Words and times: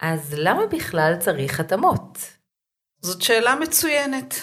אז 0.00 0.34
למה 0.38 0.66
בכלל 0.66 1.14
צריך 1.20 1.60
התאמות? 1.60 2.18
זאת 3.02 3.22
שאלה 3.22 3.54
מצוינת. 3.54 4.34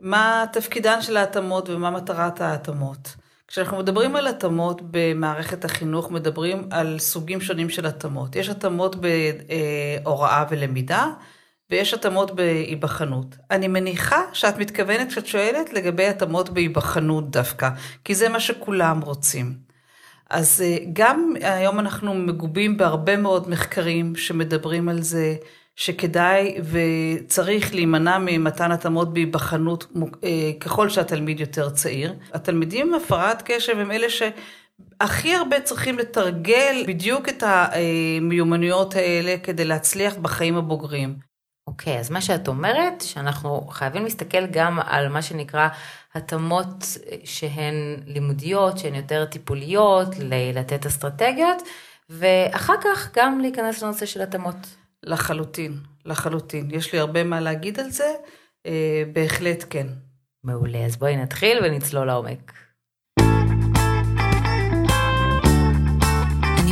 מה 0.00 0.44
תפקידן 0.52 1.02
של 1.02 1.16
ההתאמות 1.16 1.68
ומה 1.68 1.90
מטרת 1.90 2.40
ההתאמות? 2.40 3.16
כשאנחנו 3.48 3.78
מדברים 3.78 4.16
על 4.16 4.26
התאמות 4.26 4.80
במערכת 4.90 5.64
החינוך, 5.64 6.10
מדברים 6.10 6.68
על 6.70 6.98
סוגים 6.98 7.40
שונים 7.40 7.70
של 7.70 7.86
התאמות. 7.86 8.36
יש 8.36 8.48
התאמות 8.48 8.96
בהוראה 8.96 10.44
ולמידה, 10.50 11.06
ויש 11.70 11.94
התאמות 11.94 12.34
בהיבחנות. 12.34 13.36
אני 13.50 13.68
מניחה 13.68 14.20
שאת 14.32 14.56
מתכוונת 14.58 15.08
כשאת 15.08 15.26
שואלת 15.26 15.72
לגבי 15.72 16.06
התאמות 16.06 16.48
בהיבחנות 16.50 17.30
דווקא, 17.30 17.68
כי 18.04 18.14
זה 18.14 18.28
מה 18.28 18.40
שכולם 18.40 19.00
רוצים. 19.00 19.65
אז 20.30 20.62
אה, 20.64 20.76
גם 20.92 21.32
היום 21.40 21.78
אנחנו 21.80 22.14
מגובים 22.14 22.76
בהרבה 22.76 23.16
מאוד 23.16 23.50
מחקרים 23.50 24.16
שמדברים 24.16 24.88
על 24.88 25.02
זה, 25.02 25.36
שכדאי 25.76 26.56
וצריך 26.62 27.74
להימנע 27.74 28.18
ממתן 28.18 28.72
התאמות 28.72 29.12
בהיבחנות 29.12 29.92
אה, 30.24 30.52
ככל 30.60 30.88
שהתלמיד 30.88 31.40
יותר 31.40 31.70
צעיר. 31.70 32.14
התלמידים 32.32 32.88
עם 32.88 32.94
הפרעת 32.94 33.42
קשב 33.44 33.78
הם 33.78 33.90
אלה 33.90 34.06
שהכי 34.10 35.34
הרבה 35.34 35.60
צריכים 35.60 35.98
לתרגל 35.98 36.84
בדיוק 36.86 37.28
את 37.28 37.42
המיומנויות 37.46 38.94
האלה 38.94 39.36
כדי 39.42 39.64
להצליח 39.64 40.16
בחיים 40.16 40.56
הבוגרים. 40.56 41.35
אוקיי, 41.76 41.96
okay, 41.96 42.00
אז 42.00 42.10
מה 42.10 42.20
שאת 42.20 42.48
אומרת, 42.48 43.00
שאנחנו 43.00 43.66
חייבים 43.70 44.04
להסתכל 44.04 44.46
גם 44.46 44.78
על 44.80 45.08
מה 45.08 45.22
שנקרא 45.22 45.68
התאמות 46.14 46.84
שהן 47.24 47.74
לימודיות, 48.06 48.78
שהן 48.78 48.94
יותר 48.94 49.24
טיפוליות, 49.24 50.08
לתת 50.54 50.86
אסטרטגיות, 50.86 51.62
ואחר 52.10 52.74
כך 52.84 53.10
גם 53.16 53.40
להיכנס 53.40 53.82
לנושא 53.82 54.06
של 54.06 54.22
התאמות. 54.22 54.56
לחלוטין, 55.02 55.78
לחלוטין. 56.04 56.68
יש 56.70 56.92
לי 56.92 56.98
הרבה 56.98 57.24
מה 57.24 57.40
להגיד 57.40 57.80
על 57.80 57.90
זה, 57.90 58.14
אה, 58.66 59.02
בהחלט 59.12 59.64
כן. 59.70 59.86
מעולה, 60.44 60.84
אז 60.84 60.96
בואי 60.96 61.16
נתחיל 61.16 61.58
ונצלול 61.64 62.06
לעומק. 62.06 62.52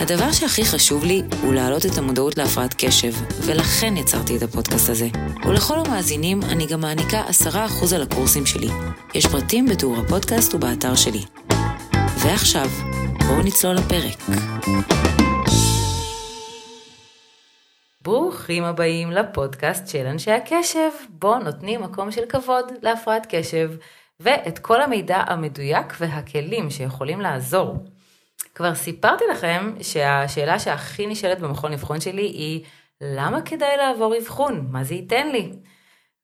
הדבר 0.00 0.32
שהכי 0.32 0.64
חשוב 0.64 1.04
לי 1.04 1.22
הוא 1.42 1.54
להעלות 1.54 1.86
את 1.86 1.98
המודעות 1.98 2.38
להפרעת 2.38 2.74
קשב, 2.78 3.12
ולכן 3.46 3.96
יצרתי 3.96 4.36
את 4.36 4.42
הפודקאסט 4.42 4.88
הזה. 4.88 5.08
ולכל 5.46 5.78
המאזינים 5.78 6.40
אני 6.42 6.66
גם 6.66 6.80
מעניקה 6.80 7.22
10% 7.22 7.94
על 7.94 8.02
הקורסים 8.02 8.46
שלי. 8.46 8.68
יש 9.14 9.26
פרטים 9.26 9.66
בתיאור 9.66 9.96
הפודקאסט 9.96 10.54
ובאתר 10.54 10.94
שלי. 10.94 11.24
ועכשיו, 12.22 12.68
בואו 13.26 13.42
נצלול 13.42 13.74
לפרק. 13.74 14.36
ברוכים 18.02 18.64
הבאים 18.64 19.10
לפודקאסט 19.10 19.88
של 19.88 20.06
אנשי 20.06 20.30
הקשב, 20.30 20.90
בו 21.08 21.38
נותנים 21.38 21.82
מקום 21.82 22.10
של 22.10 22.22
כבוד 22.28 22.72
להפרעת 22.82 23.26
קשב, 23.28 23.70
ואת 24.20 24.58
כל 24.58 24.82
המידע 24.82 25.22
המדויק 25.26 25.94
והכלים 26.00 26.70
שיכולים 26.70 27.20
לעזור. 27.20 27.76
כבר 28.56 28.74
סיפרתי 28.74 29.24
לכם 29.30 29.74
שהשאלה 29.82 30.58
שהכי 30.58 31.06
נשאלת 31.06 31.40
במכון 31.40 31.72
אבחון 31.72 32.00
שלי 32.00 32.22
היא, 32.22 32.64
למה 33.00 33.42
כדאי 33.42 33.76
לעבור 33.76 34.18
אבחון? 34.18 34.68
מה 34.70 34.84
זה 34.84 34.94
ייתן 34.94 35.28
לי? 35.28 35.52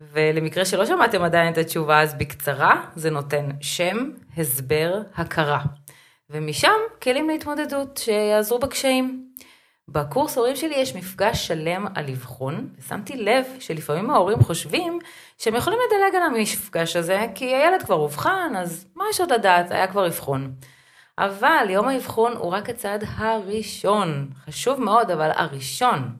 ולמקרה 0.01 0.65
שלא 0.65 0.87
שמעתם 0.87 1.23
עדיין 1.23 1.53
את 1.53 1.59
התשובה, 1.59 2.03
אז 2.03 2.15
בקצרה, 2.15 2.85
זה 2.97 3.11
נותן 3.11 3.49
שם, 3.61 4.11
הסבר, 4.37 5.01
הכרה. 5.15 5.61
ומשם 6.31 6.73
כלים 7.03 7.29
להתמודדות 7.29 7.97
שיעזרו 7.97 8.59
בקשיים. 8.59 9.27
בקורס 9.89 10.37
ההורים 10.37 10.57
שלי 10.57 10.75
יש 10.75 10.97
מפגש 10.97 11.47
שלם 11.47 11.87
על 11.95 12.11
אבחון, 12.11 12.69
ושמתי 12.79 13.17
לב 13.17 13.47
שלפעמים 13.61 14.11
ההורים 14.11 14.41
חושבים 14.41 14.99
שהם 15.39 15.55
יכולים 15.55 15.79
לדלג 15.87 16.17
על 16.17 16.23
המפגש 16.23 16.97
הזה, 16.97 17.27
כי 17.35 17.45
הילד 17.45 17.83
כבר 17.83 17.97
אובחן, 17.97 18.53
אז 18.57 18.87
מה 18.97 19.05
יש 19.11 19.21
עוד 19.21 19.33
לדעת, 19.33 19.71
היה 19.71 19.87
כבר 19.87 20.07
אבחון. 20.07 20.55
אבל 21.19 21.67
יום 21.71 21.89
האבחון 21.89 22.33
הוא 22.33 22.53
רק 22.53 22.71
הצעד 22.71 23.05
הראשון, 23.17 24.31
חשוב 24.45 24.81
מאוד, 24.81 25.11
אבל 25.11 25.31
הראשון. 25.35 26.17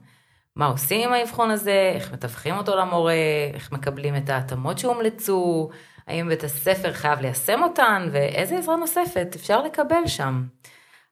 מה 0.55 0.65
עושים 0.65 1.09
עם 1.09 1.13
האבחון 1.13 1.51
הזה, 1.51 1.91
איך 1.95 2.11
מתווכים 2.13 2.57
אותו 2.57 2.75
למורה, 2.75 3.13
איך 3.53 3.71
מקבלים 3.71 4.15
את 4.15 4.29
ההתאמות 4.29 4.79
שהומלצו, 4.79 5.69
האם 6.07 6.29
בית 6.29 6.43
הספר 6.43 6.93
חייב 6.93 7.19
ליישם 7.19 7.63
אותן, 7.63 8.09
ואיזה 8.11 8.57
עזרה 8.57 8.75
נוספת 8.75 9.27
אפשר 9.35 9.61
לקבל 9.61 10.07
שם. 10.07 10.43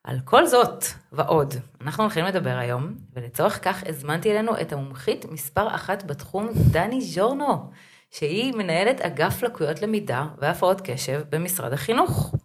על 0.03 0.19
כל 0.25 0.45
זאת 0.45 0.85
ועוד, 1.11 1.53
אנחנו 1.81 2.03
הולכים 2.03 2.25
לדבר 2.25 2.57
היום, 2.57 2.93
ולצורך 3.13 3.59
כך 3.65 3.83
הזמנתי 3.87 4.31
אלינו 4.31 4.61
את 4.61 4.73
המומחית 4.73 5.25
מספר 5.31 5.75
אחת 5.75 6.03
בתחום, 6.03 6.49
דני 6.71 7.01
ז'ורנו, 7.01 7.71
שהיא 8.11 8.53
מנהלת 8.53 9.01
אגף 9.01 9.43
לקויות 9.43 9.81
למידה 9.81 10.25
והפרעות 10.37 10.81
קשב 10.81 11.21
במשרד 11.29 11.73
החינוך. 11.73 12.35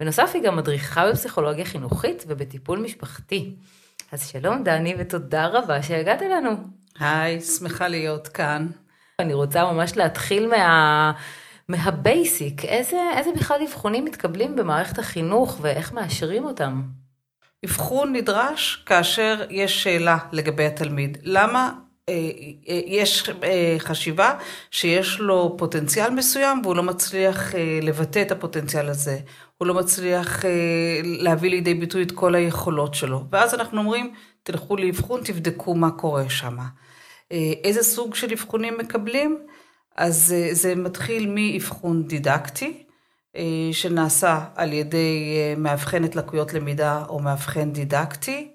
בנוסף 0.00 0.30
היא 0.34 0.42
גם 0.42 0.56
מדריכה 0.56 1.10
בפסיכולוגיה 1.10 1.64
חינוכית 1.64 2.24
ובטיפול 2.28 2.78
משפחתי. 2.78 3.54
אז 4.12 4.28
שלום 4.28 4.64
דני 4.64 4.94
ותודה 4.98 5.46
רבה 5.46 5.82
שהגעת 5.82 6.22
אלינו. 6.22 6.50
היי, 6.98 7.40
שמחה 7.40 7.88
להיות 7.88 8.28
כאן. 8.28 8.66
אני 9.18 9.34
רוצה 9.34 9.64
ממש 9.72 9.96
להתחיל 9.96 10.48
מה... 10.48 11.12
מהבייסיק, 11.68 12.64
איזה, 12.64 12.96
איזה 13.16 13.30
בכלל 13.32 13.62
אבחונים 13.62 14.04
מתקבלים 14.04 14.56
במערכת 14.56 14.98
החינוך 14.98 15.58
ואיך 15.60 15.92
מאשרים 15.92 16.44
אותם? 16.44 16.82
אבחון 17.64 18.12
נדרש 18.12 18.82
כאשר 18.86 19.46
יש 19.50 19.82
שאלה 19.82 20.18
לגבי 20.32 20.66
התלמיד. 20.66 21.18
למה 21.22 21.72
יש 22.86 23.30
אה, 23.42 23.76
חשיבה 23.78 24.38
שיש 24.70 25.20
לו 25.20 25.54
פוטנציאל 25.58 26.10
מסוים 26.10 26.60
והוא 26.62 26.76
לא 26.76 26.82
מצליח 26.82 27.54
לבטא 27.82 28.22
את 28.22 28.32
הפוטנציאל 28.32 28.88
הזה. 28.88 29.18
הוא 29.58 29.68
לא 29.68 29.74
מצליח 29.74 30.44
להביא 31.02 31.50
לידי 31.50 31.74
ביטוי 31.74 32.02
את 32.02 32.12
כל 32.12 32.34
היכולות 32.34 32.94
שלו. 32.94 33.24
ואז 33.32 33.54
אנחנו 33.54 33.78
אומרים, 33.78 34.14
תלכו 34.42 34.76
לאבחון, 34.76 35.20
תבדקו 35.24 35.74
מה 35.74 35.90
קורה 35.90 36.30
שם. 36.30 36.56
איזה 37.64 37.82
סוג 37.82 38.14
של 38.14 38.32
אבחונים 38.32 38.78
מקבלים? 38.78 39.38
אז 39.96 40.34
זה 40.52 40.74
מתחיל 40.74 41.34
מאבחון 41.34 42.02
דידקטי, 42.02 42.82
שנעשה 43.72 44.44
על 44.54 44.72
ידי 44.72 45.34
מאבחנת 45.56 46.16
לקויות 46.16 46.54
למידה 46.54 47.04
או 47.08 47.18
מאבחן 47.18 47.72
דידקטי. 47.72 48.53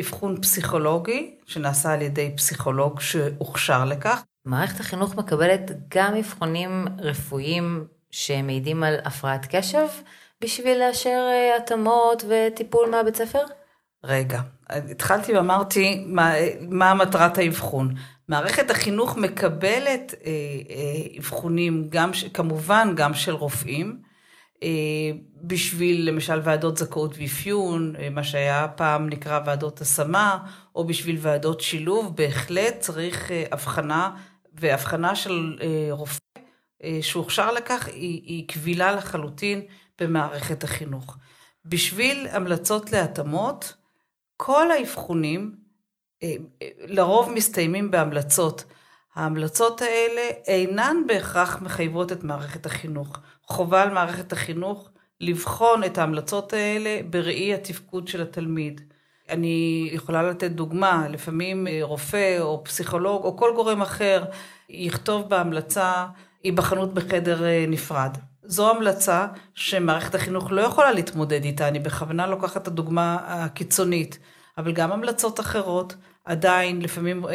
אבחון 0.00 0.40
פסיכולוגי, 0.42 1.34
שנעשה 1.46 1.92
על 1.92 2.02
ידי 2.02 2.32
פסיכולוג 2.36 3.00
שהוכשר 3.00 3.84
לכך. 3.84 4.22
מערכת 4.44 4.80
החינוך 4.80 5.14
מקבלת 5.16 5.70
גם 5.88 6.16
אבחונים 6.16 6.86
רפואיים 6.98 7.86
שמעידים 8.10 8.82
על 8.82 8.94
הפרעת 9.04 9.46
קשב, 9.50 9.86
בשביל 10.40 10.78
לאשר 10.78 11.28
אה, 11.30 11.56
התאמות 11.56 12.24
וטיפול 12.28 12.90
מהבית 12.90 13.16
ספר? 13.16 13.42
רגע, 14.04 14.40
התחלתי 14.70 15.36
ואמרתי 15.36 16.04
מה, 16.06 16.32
מה 16.60 16.94
מטרת 16.94 17.38
האבחון. 17.38 17.94
מערכת 18.28 18.70
החינוך 18.70 19.16
מקבלת 19.16 20.14
אה, 20.24 20.30
אה, 20.70 21.18
אבחונים, 21.18 21.86
גם, 21.88 22.10
כמובן 22.34 22.92
גם 22.96 23.14
של 23.14 23.34
רופאים, 23.34 23.96
אה, 23.98 24.03
בשביל 25.42 26.08
למשל 26.08 26.40
ועדות 26.44 26.76
זכאות 26.76 27.14
ואפיון, 27.18 27.96
אה, 27.98 28.10
מה 28.10 28.24
שהיה 28.24 28.68
פעם 28.68 29.08
נקרא 29.08 29.40
ועדות 29.46 29.80
השמה, 29.80 30.38
או 30.74 30.84
בשביל 30.86 31.16
ועדות 31.20 31.60
שילוב, 31.60 32.16
בהחלט 32.16 32.80
צריך 32.80 33.30
אה, 33.30 33.44
הבחנה, 33.52 34.16
והבחנה 34.52 35.16
של 35.16 35.58
רופא 35.90 36.18
שהוכשר 37.00 37.52
לכך 37.52 37.88
היא, 37.88 38.22
היא 38.24 38.48
קבילה 38.48 38.92
לחלוטין 38.92 39.62
במערכת 40.00 40.64
החינוך. 40.64 41.16
בשביל 41.64 42.26
המלצות 42.30 42.92
להתאמות, 42.92 43.74
כל 44.36 44.70
האבחונים 44.70 45.54
לרוב 46.86 47.30
מסתיימים 47.30 47.90
בהמלצות. 47.90 48.64
ההמלצות 49.14 49.82
האלה 49.82 50.30
אינן 50.46 50.96
בהכרח 51.06 51.62
מחייבות 51.62 52.12
את 52.12 52.24
מערכת 52.24 52.66
החינוך. 52.66 53.18
חובה 53.46 53.82
על 53.82 53.90
מערכת 53.90 54.32
החינוך 54.32 54.90
לבחון 55.20 55.84
את 55.84 55.98
ההמלצות 55.98 56.52
האלה 56.52 57.00
בראי 57.10 57.54
התפקוד 57.54 58.08
של 58.08 58.22
התלמיד. 58.22 58.80
אני 59.30 59.88
יכולה 59.92 60.22
לתת 60.22 60.50
דוגמה, 60.50 61.06
לפעמים 61.10 61.66
אה, 61.66 61.78
רופא 61.82 62.40
או 62.40 62.64
פסיכולוג 62.64 63.24
או 63.24 63.36
כל 63.36 63.52
גורם 63.54 63.82
אחר 63.82 64.24
יכתוב 64.68 65.28
בהמלצה 65.28 66.06
היבחנות 66.42 66.94
בחדר 66.94 67.44
אה, 67.44 67.64
נפרד. 67.68 68.16
זו 68.42 68.70
המלצה 68.70 69.26
שמערכת 69.54 70.14
החינוך 70.14 70.52
לא 70.52 70.60
יכולה 70.60 70.92
להתמודד 70.92 71.44
איתה, 71.44 71.68
אני 71.68 71.78
בכוונה 71.78 72.26
לוקחת 72.26 72.62
את 72.62 72.66
הדוגמה 72.66 73.18
הקיצונית, 73.22 74.18
אבל 74.58 74.72
גם 74.72 74.92
המלצות 74.92 75.40
אחרות 75.40 75.94
עדיין 76.24 76.82
לפעמים 76.82 77.24
אה, 77.24 77.30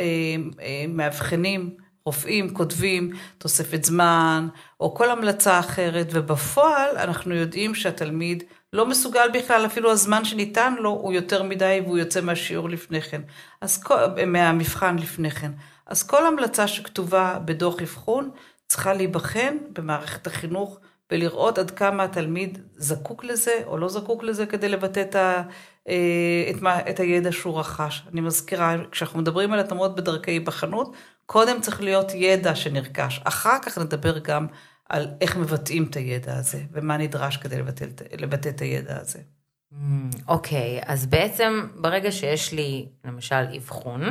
אה, 0.62 0.86
מאבחנים, 0.90 1.76
רופאים 2.06 2.54
כותבים 2.54 3.12
תוספת 3.38 3.84
זמן, 3.84 4.48
או 4.80 4.96
כל 4.96 5.12
המלצה 5.12 5.60
אחרת, 5.60 6.07
ובפועל 6.12 6.98
אנחנו 6.98 7.36
יודעים 7.36 7.75
שהתלמיד 7.75 8.44
לא 8.74 8.86
מסוגל 8.86 9.30
בכלל, 9.34 9.66
אפילו 9.66 9.92
הזמן 9.92 10.25
שניתן 10.25 10.75
לו 10.80 10.90
הוא 10.90 11.13
יותר 11.13 11.44
מדי 11.44 11.81
והוא 11.84 11.98
יוצא 11.98 12.22
מהשיעור 12.22 12.69
לפני 12.69 13.01
כן, 13.01 13.22
אז 13.62 13.84
כל, 13.84 13.96
מהמבחן 14.28 14.96
לפני 14.96 15.31
כן. 15.31 15.51
אז 15.86 16.04
כל 16.04 16.28
המלצה 16.28 16.68
שכתובה 16.68 17.40
בדוח 17.46 17.81
אבחון 17.81 18.30
צריכה 18.68 18.94
להיבחן 18.94 19.57
במערכת 19.74 20.28
החינוך 20.28 20.80
ולראות 21.12 21.57
עד 21.57 21.72
כמה 21.72 22.04
התלמיד 22.04 22.57
זקוק 22.75 23.24
לזה 23.24 23.62
או 23.66 23.78
לא 23.78 23.90
זקוק 23.90 24.24
לזה 24.24 24.45
כדי 24.45 24.69
לבטא 24.69 25.02
את, 25.02 25.16
ה, 25.16 25.42
אה, 25.88 26.50
את, 26.50 26.62
מה, 26.62 26.90
את 26.90 27.00
הידע 27.00 27.31
שהוא 27.31 27.60
רכש. 27.60 28.04
אני 28.12 28.22
מזכירה, 28.22 28.75
כשאנחנו 28.92 29.19
מדברים 29.19 29.54
על 29.54 29.60
התאמות 29.60 29.95
בדרכי 29.95 30.31
היבחנות, 30.31 30.94
קודם 31.31 31.62
צריך 31.62 31.81
להיות 31.81 32.12
ידע 32.14 32.56
שנרכש, 32.56 33.22
אחר 33.24 33.58
כך 33.62 33.78
נדבר 33.78 34.20
גם 34.20 34.48
על 34.90 35.08
איך 35.22 35.38
מבטאים 35.38 35.88
את 35.90 35.96
הידע 35.96 36.38
הזה 36.38 36.62
ומה 36.72 36.98
נדרש 36.98 37.38
כדי 37.38 37.58
לבטא, 37.58 37.86
לבטא 38.18 38.50
את 38.50 38.62
הידע 38.62 38.98
הזה. 39.02 39.20
אוקיי, 40.28 40.80
okay, 40.80 40.84
אז 40.86 41.06
בעצם 41.06 41.68
ברגע 41.76 42.12
שיש 42.12 42.52
לי 42.54 42.88
למשל 43.06 43.46
אבחון, 43.58 44.02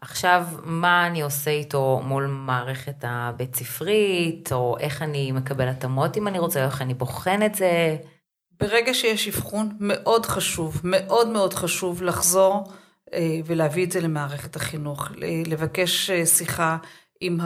עכשיו, 0.00 0.46
מה 0.64 1.06
אני 1.06 1.22
עושה 1.22 1.50
איתו 1.50 2.00
מול 2.04 2.26
מערכת 2.26 2.96
הבית 3.02 3.54
ספרית, 3.56 4.52
או 4.52 4.76
איך 4.80 5.02
אני 5.02 5.32
מקבל 5.32 5.68
התאמות 5.68 6.16
אם 6.16 6.28
אני 6.28 6.38
רוצה, 6.38 6.60
או 6.60 6.64
איך 6.64 6.82
אני 6.82 6.94
בוחן 6.94 7.42
את 7.42 7.54
זה? 7.54 7.96
ברגע 8.60 8.94
שיש 8.94 9.28
אבחון, 9.28 9.76
מאוד 9.80 10.26
חשוב, 10.26 10.80
מאוד 10.84 11.28
מאוד 11.28 11.54
חשוב 11.54 12.02
לחזור 12.02 12.72
ולהביא 13.44 13.86
את 13.86 13.92
זה 13.92 14.00
למערכת 14.00 14.56
החינוך, 14.56 15.08
לבקש 15.46 16.10
אה, 16.10 16.26
שיחה 16.26 16.76
עם 17.20 17.38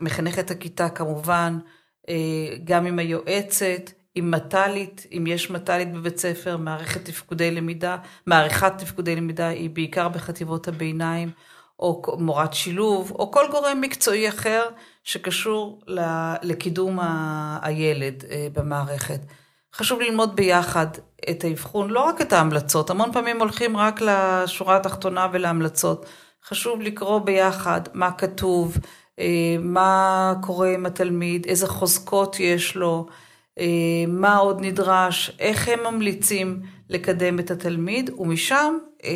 מחנכת 0.00 0.50
הכיתה 0.50 0.88
כמובן, 0.88 1.58
אה, 2.08 2.14
גם 2.64 2.86
עם 2.86 2.98
היועצת, 2.98 3.90
עם 4.14 4.30
מט"לית, 4.30 5.06
אם 5.12 5.24
יש 5.26 5.50
מט"לית 5.50 5.92
בבית 5.92 6.18
ספר, 6.18 6.56
מערכת 6.56 7.04
תפקודי 7.04 7.50
למידה, 7.50 7.96
מערכת 8.26 8.72
תפקודי 8.78 9.16
למידה 9.16 9.48
היא 9.48 9.70
בעיקר 9.70 10.08
בחטיבות 10.08 10.68
הביניים. 10.68 11.30
או 11.78 12.02
מורת 12.18 12.54
שילוב, 12.54 13.10
או 13.10 13.32
כל 13.32 13.44
גורם 13.50 13.80
מקצועי 13.80 14.28
אחר 14.28 14.68
שקשור 15.04 15.80
לקידום 16.42 16.98
הילד 17.62 18.24
אה, 18.30 18.46
במערכת. 18.52 19.20
חשוב 19.76 20.00
ללמוד 20.00 20.36
ביחד 20.36 20.86
את 21.30 21.44
האבחון, 21.44 21.90
לא 21.90 22.00
רק 22.00 22.20
את 22.20 22.32
ההמלצות, 22.32 22.90
המון 22.90 23.12
פעמים 23.12 23.40
הולכים 23.40 23.76
רק 23.76 24.00
לשורה 24.00 24.76
התחתונה 24.76 25.28
ולהמלצות. 25.32 26.06
חשוב 26.44 26.80
לקרוא 26.80 27.18
ביחד 27.18 27.80
מה 27.94 28.12
כתוב, 28.12 28.78
אה, 29.18 29.56
מה 29.60 30.34
קורה 30.42 30.74
עם 30.74 30.86
התלמיד, 30.86 31.46
איזה 31.46 31.68
חוזקות 31.68 32.40
יש 32.40 32.76
לו, 32.76 33.06
אה, 33.58 33.64
מה 34.08 34.36
עוד 34.36 34.60
נדרש, 34.60 35.36
איך 35.38 35.68
הם 35.68 35.94
ממליצים 35.94 36.60
לקדם 36.90 37.38
את 37.38 37.50
התלמיד, 37.50 38.10
ומשם 38.18 38.74
אה, 39.04 39.10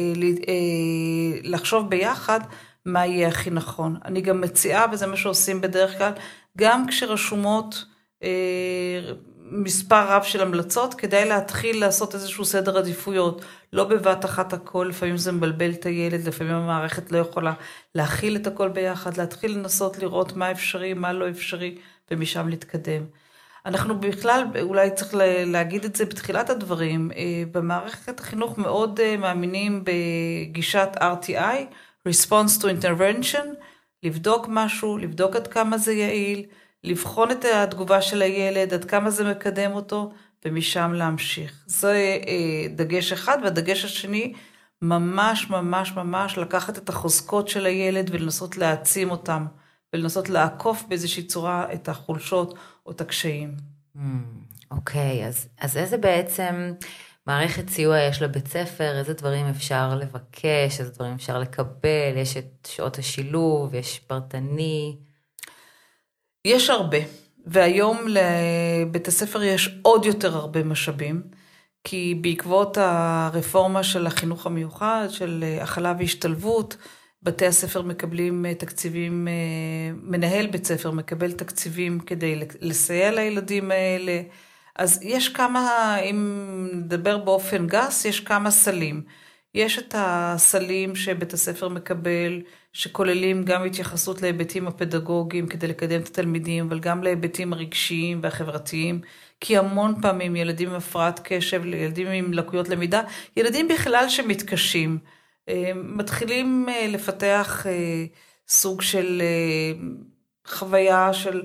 לחשוב 1.42 1.90
ביחד 1.90 2.40
מה 2.86 3.06
יהיה 3.06 3.28
הכי 3.28 3.50
נכון. 3.50 3.96
אני 4.04 4.20
גם 4.20 4.40
מציעה, 4.40 4.86
וזה 4.92 5.06
מה 5.06 5.16
שעושים 5.16 5.60
בדרך 5.60 5.98
כלל, 5.98 6.12
גם 6.58 6.86
כשרשומות 6.86 7.84
מספר 9.50 10.06
רב 10.08 10.22
של 10.22 10.42
המלצות, 10.42 10.94
כדאי 10.94 11.28
להתחיל 11.28 11.80
לעשות 11.80 12.14
איזשהו 12.14 12.44
סדר 12.44 12.78
עדיפויות. 12.78 13.44
לא 13.72 13.84
בבת 13.84 14.24
אחת 14.24 14.52
הכל, 14.52 14.86
לפעמים 14.90 15.16
זה 15.16 15.32
מבלבל 15.32 15.70
את 15.70 15.86
הילד, 15.86 16.28
לפעמים 16.28 16.54
המערכת 16.54 17.12
לא 17.12 17.18
יכולה 17.18 17.52
להכיל 17.94 18.36
את 18.36 18.46
הכל 18.46 18.68
ביחד, 18.68 19.16
להתחיל 19.16 19.52
לנסות 19.52 19.98
לראות 19.98 20.36
מה 20.36 20.50
אפשרי, 20.50 20.94
מה 20.94 21.12
לא 21.12 21.30
אפשרי, 21.30 21.78
ומשם 22.10 22.48
להתקדם. 22.48 23.02
אנחנו 23.66 24.00
בכלל, 24.00 24.44
אולי 24.62 24.90
צריך 24.90 25.14
להגיד 25.46 25.84
את 25.84 25.96
זה 25.96 26.04
בתחילת 26.04 26.50
הדברים, 26.50 27.10
אה, 27.16 27.42
במערכת 27.52 28.20
החינוך 28.20 28.58
מאוד 28.58 29.00
אה, 29.00 29.16
מאמינים 29.16 29.84
בגישת 29.84 30.88
RTI, 30.96 31.58
Response 32.08 32.62
to 32.62 32.64
Intervention, 32.64 33.46
לבדוק 34.02 34.46
משהו, 34.48 34.98
לבדוק 34.98 35.36
עד 35.36 35.46
כמה 35.46 35.78
זה 35.78 35.92
יעיל, 35.92 36.44
לבחון 36.88 37.30
את 37.30 37.44
התגובה 37.44 38.02
של 38.02 38.22
הילד, 38.22 38.74
עד 38.74 38.84
כמה 38.84 39.10
זה 39.10 39.30
מקדם 39.30 39.72
אותו, 39.72 40.12
ומשם 40.44 40.92
להמשיך. 40.92 41.64
זה 41.66 42.18
אה, 42.26 42.68
דגש 42.74 43.12
אחד, 43.12 43.38
והדגש 43.44 43.84
השני, 43.84 44.32
ממש 44.82 45.50
ממש 45.50 45.92
ממש 45.92 46.38
לקחת 46.38 46.78
את 46.78 46.88
החוזקות 46.88 47.48
של 47.48 47.66
הילד 47.66 48.10
ולנסות 48.12 48.56
להעצים 48.56 49.10
אותם, 49.10 49.46
ולנסות 49.92 50.28
לעקוף 50.28 50.84
באיזושהי 50.88 51.22
צורה 51.22 51.66
את 51.74 51.88
החולשות 51.88 52.54
או 52.86 52.90
את 52.90 53.00
הקשיים. 53.00 53.56
Hmm, 53.96 54.00
אוקיי, 54.70 55.24
okay, 55.24 55.26
אז, 55.26 55.48
אז 55.60 55.76
איזה 55.76 55.96
בעצם 55.96 56.72
מערכת 57.26 57.68
סיוע 57.68 57.98
יש 58.00 58.22
לבית 58.22 58.48
ספר, 58.48 58.98
איזה 58.98 59.12
דברים 59.14 59.46
אפשר 59.46 59.94
לבקש, 59.94 60.80
איזה 60.80 60.90
דברים 60.90 61.14
אפשר 61.14 61.38
לקבל, 61.38 62.16
יש 62.16 62.36
את 62.36 62.68
שעות 62.70 62.98
השילוב, 62.98 63.74
יש 63.74 63.98
פרטני. 63.98 64.96
יש 66.44 66.70
הרבה, 66.70 66.98
והיום 67.46 67.98
לבית 68.08 69.08
הספר 69.08 69.42
יש 69.42 69.78
עוד 69.82 70.04
יותר 70.04 70.36
הרבה 70.36 70.64
משאבים, 70.64 71.22
כי 71.84 72.18
בעקבות 72.20 72.78
הרפורמה 72.80 73.82
של 73.82 74.06
החינוך 74.06 74.46
המיוחד, 74.46 75.06
של 75.10 75.44
הכלה 75.60 75.94
והשתלבות, 75.98 76.76
בתי 77.22 77.46
הספר 77.46 77.82
מקבלים 77.82 78.46
אה, 78.46 78.54
תקציבים, 78.54 79.28
אה, 79.28 79.32
מנהל 80.02 80.46
בית 80.46 80.66
ספר 80.66 80.90
מקבל 80.90 81.32
תקציבים 81.32 82.00
כדי 82.00 82.40
לסייע 82.60 83.10
לילדים 83.10 83.70
האלה. 83.70 84.22
אז 84.76 85.00
יש 85.02 85.28
כמה, 85.28 85.96
אם 85.98 86.68
נדבר 86.72 87.18
באופן 87.18 87.66
גס, 87.66 88.04
יש 88.04 88.20
כמה 88.20 88.50
סלים. 88.50 89.02
יש 89.54 89.78
את 89.78 89.94
הסלים 89.98 90.96
שבית 90.96 91.32
הספר 91.32 91.68
מקבל, 91.68 92.42
שכוללים 92.78 93.44
גם 93.44 93.64
התייחסות 93.64 94.22
להיבטים 94.22 94.68
הפדגוגיים 94.68 95.46
כדי 95.46 95.66
לקדם 95.66 96.00
את 96.00 96.06
התלמידים, 96.06 96.66
אבל 96.66 96.78
גם 96.78 97.02
להיבטים 97.02 97.52
הרגשיים 97.52 98.20
והחברתיים, 98.22 99.00
כי 99.40 99.56
המון 99.56 100.00
פעמים 100.02 100.36
ילדים 100.36 100.68
עם 100.68 100.74
הפרעת 100.74 101.20
קשב, 101.24 101.64
ילדים 101.64 102.08
עם 102.08 102.32
לקויות 102.32 102.68
למידה, 102.68 103.02
ילדים 103.36 103.68
בכלל 103.68 104.08
שמתקשים. 104.08 104.98
אה, 105.48 105.72
מתחילים 105.74 106.66
אה, 106.68 106.86
לפתח 106.88 107.66
אה, 107.66 108.04
סוג 108.48 108.82
של 108.82 109.22
חוויה 110.46 111.12
של, 111.12 111.42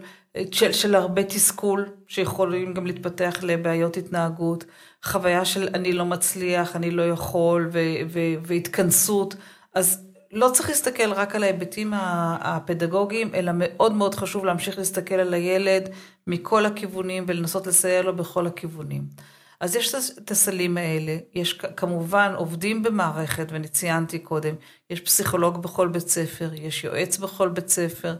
של, 0.51 0.71
של 0.71 0.95
הרבה 0.95 1.23
תסכול, 1.23 1.89
שיכולים 2.07 2.73
גם 2.73 2.85
להתפתח 2.85 3.39
לבעיות 3.41 3.97
התנהגות, 3.97 4.65
חוויה 5.03 5.45
של 5.45 5.69
אני 5.73 5.93
לא 5.93 6.05
מצליח, 6.05 6.75
אני 6.75 6.91
לא 6.91 7.03
יכול, 7.09 7.69
ו, 7.71 7.79
ו, 8.09 8.19
והתכנסות. 8.43 9.35
אז 9.73 10.12
לא 10.33 10.49
צריך 10.53 10.69
להסתכל 10.69 11.13
רק 11.13 11.35
על 11.35 11.43
ההיבטים 11.43 11.93
הפדגוגיים, 12.41 13.35
אלא 13.35 13.51
מאוד 13.55 13.93
מאוד 13.93 14.15
חשוב 14.15 14.45
להמשיך 14.45 14.77
להסתכל 14.77 15.15
על 15.15 15.33
הילד 15.33 15.89
מכל 16.27 16.65
הכיוונים 16.65 17.23
ולנסות 17.27 17.67
לסייע 17.67 18.01
לו 18.01 18.15
בכל 18.15 18.47
הכיוונים. 18.47 19.03
אז 19.59 19.75
יש 19.75 19.95
את 20.17 20.31
הסלים 20.31 20.77
האלה, 20.77 21.17
יש 21.35 21.53
כמובן 21.53 22.33
עובדים 22.35 22.83
במערכת, 22.83 23.51
ואני 23.51 23.67
ציינתי 23.67 24.19
קודם, 24.19 24.55
יש 24.89 24.99
פסיכולוג 24.99 25.61
בכל 25.61 25.87
בית 25.87 26.07
ספר, 26.07 26.49
יש 26.53 26.83
יועץ 26.83 27.17
בכל 27.17 27.49
בית 27.49 27.69
ספר, 27.69 28.15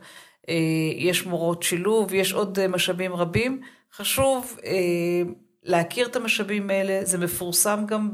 אה, 0.49 0.55
יש 0.95 1.25
מורות 1.25 1.63
שילוב, 1.63 2.13
יש 2.13 2.33
עוד 2.33 2.59
אה, 2.59 2.67
משאבים 2.67 3.13
רבים. 3.13 3.61
חשוב 3.93 4.59
אה, 4.65 4.71
להכיר 5.63 6.07
את 6.07 6.15
המשאבים 6.15 6.69
האלה, 6.69 7.05
זה 7.05 7.17
מפורסם 7.17 7.83
גם 7.87 8.09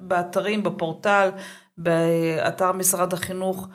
באתרים, 0.00 0.62
בפורטל, 0.62 1.30
באתר 1.78 2.72
משרד 2.72 3.12
החינוך, 3.12 3.68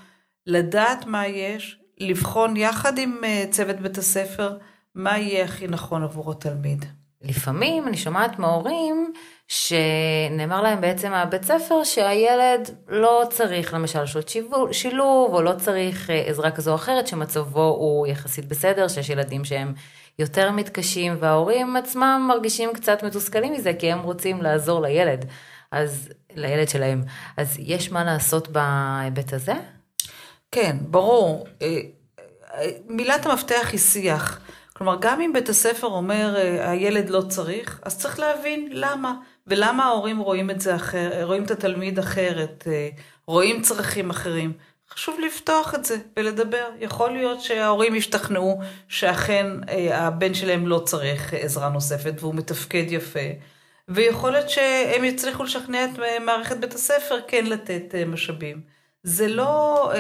לדעת 0.48 1.06
מה 1.06 1.28
יש, 1.28 1.80
לבחון 2.00 2.58
יחד 2.58 2.98
עם 2.98 3.22
צוות 3.52 3.76
בית 3.76 3.98
הספר, 3.98 4.58
מה 4.96 5.18
יהיה 5.18 5.44
הכי 5.44 5.68
נכון 5.68 6.04
עבור 6.04 6.32
התלמיד. 6.32 6.86
לפעמים 7.22 7.88
אני 7.88 7.98
שומעת 7.98 8.40
מהורים 8.40 9.14
שנאמר 9.48 10.62
להם 10.62 10.82
בעצם 10.82 11.12
מהבית 11.12 11.44
ספר 11.44 11.84
שהילד 11.84 12.70
לא 12.88 13.24
צריך 13.30 13.74
למשל 13.74 14.06
שעות 14.06 14.32
שילוב 14.72 15.34
או 15.34 15.42
לא 15.42 15.54
צריך 15.58 16.10
אה, 16.10 16.24
עזרה 16.26 16.52
כזו 16.52 16.72
או 16.72 16.76
אחרת 16.76 17.08
שמצבו 17.08 17.64
הוא 17.64 18.08
יחסית 18.08 18.46
בסדר, 18.46 18.88
שיש 18.88 19.10
ילדים 19.10 19.46
שהם 19.46 19.74
יותר 20.20 20.52
מתקשים 20.52 21.16
וההורים 21.20 21.76
עצמם 21.76 22.26
מרגישים 22.28 22.74
קצת 22.74 23.04
מתוסכלים 23.04 23.54
מזה 23.54 23.74
כי 23.74 23.92
הם 23.92 24.00
רוצים 24.00 24.42
לעזור 24.42 24.82
לילד, 24.82 25.26
אז 25.72 26.10
לילד 26.36 26.70
שלהם. 26.70 27.04
אז 27.38 27.58
יש 27.60 27.92
מה 27.92 28.04
לעשות 28.04 28.48
בהיבט 28.48 29.34
הזה? 29.34 29.54
כן, 30.52 30.78
ברור. 30.82 31.48
אה, 31.62 31.68
אה, 32.54 32.70
מילת 32.88 33.26
המפתח 33.26 33.70
היא 33.72 33.80
שיח. 33.80 34.40
כלומר, 34.74 34.98
גם 35.02 35.22
אם 35.22 35.34
בית 35.34 35.50
הספר 35.50 35.88
אומר, 35.88 36.36
אה, 36.38 36.72
הילד 36.72 37.10
לא 37.10 37.22
צריך, 37.22 37.80
אז 37.84 38.00
צריך 38.00 38.20
להבין 38.20 38.70
למה, 38.72 39.14
ולמה 39.48 39.86
ההורים 39.86 40.20
רואים 40.20 40.50
את 40.50 40.62
זה 40.62 40.76
אחר, 40.76 41.24
רואים 41.24 41.44
את 41.44 41.52
התלמיד 41.52 42.00
אחרת, 42.00 42.68
רואים 43.28 43.62
צרכים 43.62 44.10
אחרים. 44.10 44.54
חשוב 44.90 45.20
לפתוח 45.26 45.76
את 45.76 45.86
זה 45.86 45.98
ולדבר. 46.18 46.66
יכול 46.80 47.12
להיות 47.12 47.42
שההורים 47.42 47.96
ישתכנעו 47.96 48.62
שאכן 48.88 49.48
הבן 49.92 50.34
שלהם 50.34 50.68
לא 50.68 50.80
צריך 50.86 51.34
עזרה 51.34 51.70
נוספת 51.70 52.14
והוא 52.20 52.36
מתפקד 52.36 52.86
יפה. 52.88 53.20
ויכול 53.90 54.32
להיות 54.32 54.50
שהם 54.50 55.04
יצליחו 55.04 55.44
לשכנע 55.44 55.86
את 55.86 56.00
מערכת 56.26 56.58
בית 56.58 56.74
הספר 56.74 57.20
כן 57.28 57.46
לתת 57.46 57.96
משאבים. 58.08 58.62
זה 59.04 59.28
לא, 59.28 59.92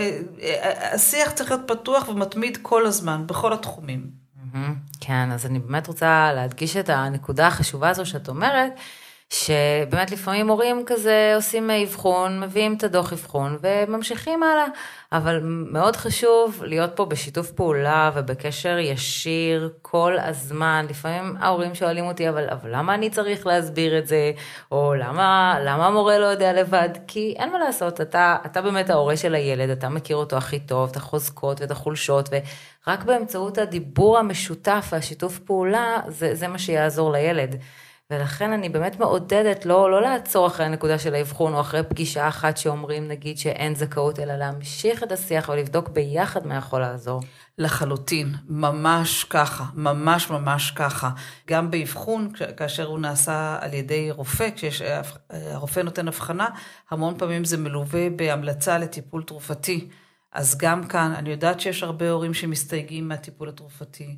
השיח 0.94 1.32
צריך 1.32 1.52
להיות 1.52 1.68
פתוח 1.68 2.10
ומתמיד 2.10 2.58
כל 2.62 2.86
הזמן, 2.86 3.28
בכל 3.28 3.54
התחומים. 3.54 4.10
כן, 5.00 5.32
אז 5.32 5.46
אני 5.46 5.60
באמת 5.60 5.88
רוצה 5.88 6.32
להדגיש 6.36 6.78
את 6.78 6.90
הנקודה 6.90 7.48
החשובה 7.48 7.90
הזו 7.90 8.06
שאת 8.06 8.30
אומרת, 8.30 8.74
שבאמת 9.34 10.12
לפעמים 10.12 10.50
הורים 10.50 10.84
כזה 10.86 11.32
עושים 11.36 11.70
אבחון, 11.70 12.40
מביאים 12.40 12.74
את 12.74 12.84
הדוח 12.84 13.14
אבחון 13.14 13.58
וממשיכים 13.62 14.44
הלאה, 14.44 14.66
אבל 15.12 15.40
מאוד 15.44 15.96
חשוב 15.96 16.64
להיות 16.66 16.92
פה 16.96 17.06
בשיתוף 17.06 17.52
פעולה 17.52 18.12
ובקשר 18.16 18.78
ישיר 18.78 19.70
כל 19.82 20.18
הזמן. 20.20 20.86
לפעמים 20.90 21.36
ההורים 21.40 21.76
שואלים 21.76 22.06
אותי, 22.06 22.30
אבל, 22.30 22.50
אבל 22.50 22.76
למה 22.76 22.96
אני 22.96 23.10
צריך 23.10 23.48
להסביר 23.48 23.98
את 23.98 24.08
זה? 24.08 24.32
או 24.72 24.94
למה, 24.94 25.58
למה 25.66 25.88
המורה 25.88 26.18
לא 26.20 26.26
יודע 26.26 26.54
לבד? 26.54 26.90
כי 27.08 27.34
אין 27.38 27.52
מה 27.52 27.60
לעשות, 27.60 28.02
אתה, 28.02 28.38
אתה 28.46 28.62
באמת 28.62 28.90
ההורה 28.90 29.18
של 29.18 29.36
הילד, 29.36 29.70
אתה 29.70 29.90
מכיר 29.90 30.16
אותו 30.18 30.38
הכי 30.38 30.60
טוב, 30.60 30.90
את 30.90 30.96
החוזקות 30.96 31.62
ואת 31.62 31.72
החולשות, 31.72 32.30
ורק 32.32 33.04
באמצעות 33.04 33.58
הדיבור 33.58 34.18
המשותף 34.18 34.90
והשיתוף 34.92 35.40
פעולה, 35.40 35.98
זה, 36.08 36.36
זה 36.36 36.48
מה 36.48 36.60
שיעזור 36.60 37.12
לילד. 37.12 37.56
ולכן 38.12 38.52
אני 38.52 38.70
באמת 38.70 39.00
מעודדת 39.00 39.66
לא, 39.66 39.92
לא 39.92 40.02
לעצור 40.02 40.48
אחרי 40.48 40.66
הנקודה 40.66 41.00
של 41.00 41.16
האבחון, 41.16 41.54
או 41.54 41.62
אחרי 41.62 41.84
פגישה 41.84 42.28
אחת 42.28 42.58
שאומרים 42.58 43.08
נגיד 43.08 43.38
שאין 43.38 43.76
זכאות, 43.76 44.20
אלא 44.20 44.36
להמשיך 44.36 45.04
את 45.04 45.12
השיח 45.12 45.50
ולבדוק 45.50 45.90
ביחד 45.90 46.48
מה 46.48 46.56
יכול 46.56 46.80
לעזור. 46.82 47.22
לחלוטין, 47.58 48.36
ממש 48.48 49.24
ככה, 49.24 49.64
ממש 49.74 50.30
ממש 50.30 50.72
ככה. 50.72 51.10
גם 51.50 51.72
באבחון, 51.72 52.32
כאשר 52.58 52.86
הוא 52.86 53.00
נעשה 53.00 53.58
על 53.62 53.74
ידי 53.74 54.12
רופא, 54.12 54.50
כשהרופא 54.56 55.80
נותן 55.80 56.08
הבחנה, 56.08 56.48
המון 56.90 57.18
פעמים 57.18 57.46
זה 57.46 57.58
מלווה 57.58 58.10
בהמלצה 58.10 58.78
לטיפול 58.78 59.24
תרופתי. 59.24 59.90
אז 60.32 60.58
גם 60.58 60.88
כאן, 60.88 61.14
אני 61.18 61.30
יודעת 61.30 61.60
שיש 61.60 61.84
הרבה 61.84 62.12
הורים 62.12 62.34
שמסתייגים 62.34 63.08
מהטיפול 63.08 63.50
התרופתי, 63.50 64.18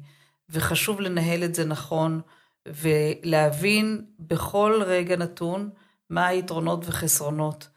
וחשוב 0.49 1.01
לנהל 1.01 1.43
את 1.43 1.55
זה 1.55 1.65
נכון. 1.65 2.21
ולהבין 2.67 4.05
בכל 4.19 4.81
רגע 4.85 5.15
נתון 5.15 5.69
מה 6.09 6.27
היתרונות 6.27 6.85
וחסרונות. 6.87 7.67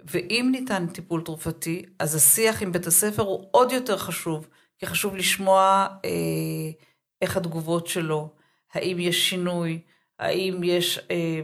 ואם 0.00 0.48
ניתן 0.52 0.86
טיפול 0.86 1.22
תרופתי, 1.24 1.84
אז 1.98 2.14
השיח 2.14 2.62
עם 2.62 2.72
בית 2.72 2.86
הספר 2.86 3.22
הוא 3.22 3.48
עוד 3.50 3.72
יותר 3.72 3.98
חשוב, 3.98 4.48
כי 4.78 4.86
חשוב 4.86 5.16
לשמוע 5.16 5.86
אה, 6.04 6.10
איך 7.22 7.36
התגובות 7.36 7.86
שלו, 7.86 8.28
האם 8.74 8.98
יש 9.00 9.30
שינוי, 9.30 9.80
האם 10.18 10.60
יש 10.64 10.98
אה, 11.10 11.40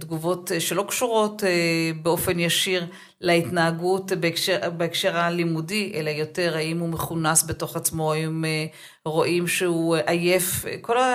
תגובות 0.00 0.50
שלא 0.58 0.84
קשורות 0.88 1.44
אה, 1.44 1.90
באופן 2.02 2.40
ישיר 2.40 2.86
להתנהגות 3.20 4.12
בהקשר, 4.12 4.70
בהקשר 4.70 5.16
הלימודי, 5.16 5.92
אלא 5.94 6.10
יותר 6.10 6.56
האם 6.56 6.78
הוא 6.78 6.88
מכונס 6.88 7.44
בתוך 7.44 7.76
עצמו, 7.76 8.12
האם 8.12 8.44
אה, 8.44 8.66
רואים 9.04 9.46
שהוא 9.46 9.96
עייף, 10.06 10.64
כל, 10.80 10.98
ה, 10.98 11.14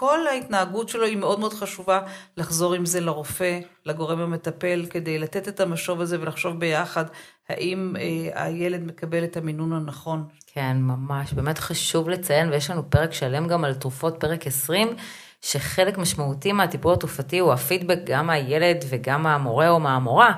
כל 0.00 0.26
ההתנהגות 0.26 0.88
שלו 0.88 1.04
היא 1.04 1.16
מאוד 1.16 1.40
מאוד 1.40 1.54
חשובה, 1.54 2.00
לחזור 2.36 2.74
עם 2.74 2.86
זה 2.86 3.00
לרופא, 3.00 3.58
לגורם 3.86 4.20
המטפל, 4.20 4.86
כדי 4.90 5.18
לתת 5.18 5.48
את 5.48 5.60
המשוב 5.60 6.00
הזה 6.00 6.20
ולחשוב 6.20 6.60
ביחד 6.60 7.04
האם 7.48 7.96
אה, 7.98 8.44
הילד 8.44 8.84
מקבל 8.84 9.24
את 9.24 9.36
המינון 9.36 9.72
הנכון. 9.72 10.24
כן, 10.46 10.76
ממש, 10.80 11.32
באמת 11.32 11.58
חשוב 11.58 12.08
לציין, 12.08 12.50
ויש 12.50 12.70
לנו 12.70 12.90
פרק 12.90 13.12
שלם 13.12 13.48
גם 13.48 13.64
על 13.64 13.74
תרופות, 13.74 14.20
פרק 14.20 14.46
20. 14.46 14.96
שחלק 15.40 15.98
משמעותי 15.98 16.52
מהטיפול 16.52 16.92
התרופתי 16.92 17.38
הוא 17.38 17.52
הפידבק 17.52 17.98
גם 18.04 18.26
מהילד 18.26 18.84
וגם 18.88 19.22
מהמורה 19.22 19.68
או 19.68 19.80
מהמורה, 19.80 20.32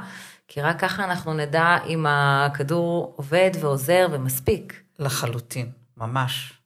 כי 0.48 0.60
רק 0.60 0.80
ככה 0.80 1.04
אנחנו 1.04 1.34
נדע 1.34 1.76
אם 1.86 2.06
הכדור 2.08 3.14
עובד 3.16 3.50
ועוזר 3.60 4.06
ומספיק. 4.12 4.82
לחלוטין, 4.98 5.70
ממש. 5.96 6.61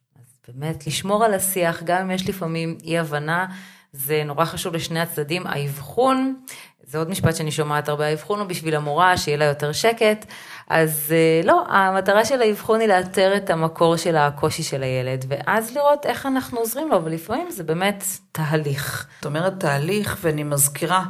באמת, 0.47 0.87
לשמור 0.87 1.25
על 1.25 1.33
השיח, 1.33 1.83
גם 1.83 2.01
אם 2.01 2.11
יש 2.11 2.29
לפעמים 2.29 2.77
אי 2.83 2.99
הבנה, 2.99 3.45
זה 3.93 4.23
נורא 4.25 4.45
חשוב 4.45 4.73
לשני 4.73 4.99
הצדדים. 4.99 5.47
האבחון, 5.47 6.35
זה 6.83 6.97
עוד 6.97 7.09
משפט 7.09 7.35
שאני 7.35 7.51
שומעת 7.51 7.89
הרבה, 7.89 8.05
האבחון 8.05 8.39
הוא 8.39 8.47
בשביל 8.47 8.75
המורה, 8.75 9.17
שיהיה 9.17 9.37
לה 9.37 9.45
יותר 9.45 9.71
שקט. 9.71 10.25
אז 10.67 11.13
אה, 11.15 11.41
לא, 11.43 11.63
המטרה 11.67 12.25
של 12.25 12.41
האבחון 12.41 12.79
היא 12.79 12.87
לאתר 12.87 13.37
את 13.37 13.49
המקור 13.49 13.95
של 13.95 14.15
הקושי 14.15 14.63
של 14.63 14.83
הילד, 14.83 15.25
ואז 15.27 15.75
לראות 15.75 16.05
איך 16.05 16.25
אנחנו 16.25 16.59
עוזרים 16.59 16.89
לו, 16.89 17.05
ולפעמים 17.05 17.51
זה 17.51 17.63
באמת 17.63 18.03
תהליך. 18.31 19.07
זאת 19.15 19.25
אומרת 19.25 19.53
תהליך, 19.59 20.17
ואני 20.21 20.43
מזכירה, 20.43 21.03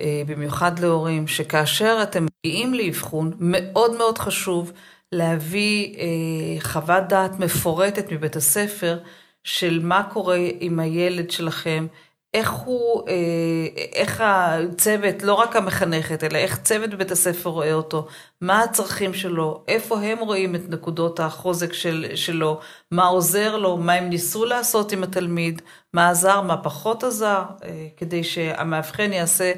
אה, 0.00 0.22
במיוחד 0.26 0.78
להורים, 0.78 1.26
שכאשר 1.26 1.98
אתם 2.02 2.26
מגיעים 2.44 2.74
לאבחון, 2.74 3.32
מאוד 3.38 3.96
מאוד 3.96 4.18
חשוב 4.18 4.72
להביא 5.12 5.96
אה, 5.98 6.60
חוות 6.60 7.08
דעת 7.08 7.38
מפורטת 7.38 8.12
מבית 8.12 8.36
הספר 8.36 8.98
של 9.44 9.80
מה 9.82 10.08
קורה 10.12 10.38
עם 10.60 10.80
הילד 10.80 11.30
שלכם, 11.30 11.86
איך 12.34 12.50
הוא, 12.50 13.08
אה, 13.08 13.14
איך 13.92 14.22
הצוות, 14.24 15.22
לא 15.22 15.34
רק 15.34 15.56
המחנכת, 15.56 16.24
אלא 16.24 16.38
איך 16.38 16.60
צוות 16.62 16.90
בבית 16.90 17.10
הספר 17.10 17.50
רואה 17.50 17.72
אותו, 17.72 18.06
מה 18.40 18.62
הצרכים 18.62 19.14
שלו, 19.14 19.64
איפה 19.68 20.00
הם 20.00 20.18
רואים 20.18 20.54
את 20.54 20.60
נקודות 20.68 21.20
החוזק 21.20 21.72
של, 21.72 22.06
שלו, 22.14 22.60
מה 22.90 23.06
עוזר 23.06 23.56
לו, 23.56 23.76
מה 23.76 23.92
הם 23.92 24.08
ניסו 24.08 24.44
לעשות 24.44 24.92
עם 24.92 25.02
התלמיד, 25.02 25.62
מה 25.94 26.10
עזר, 26.10 26.40
מה 26.40 26.56
פחות 26.62 27.04
עזר, 27.04 27.42
אה, 27.64 27.86
כדי 27.96 28.24
שהמאבחן 28.24 29.12
יעשה 29.12 29.52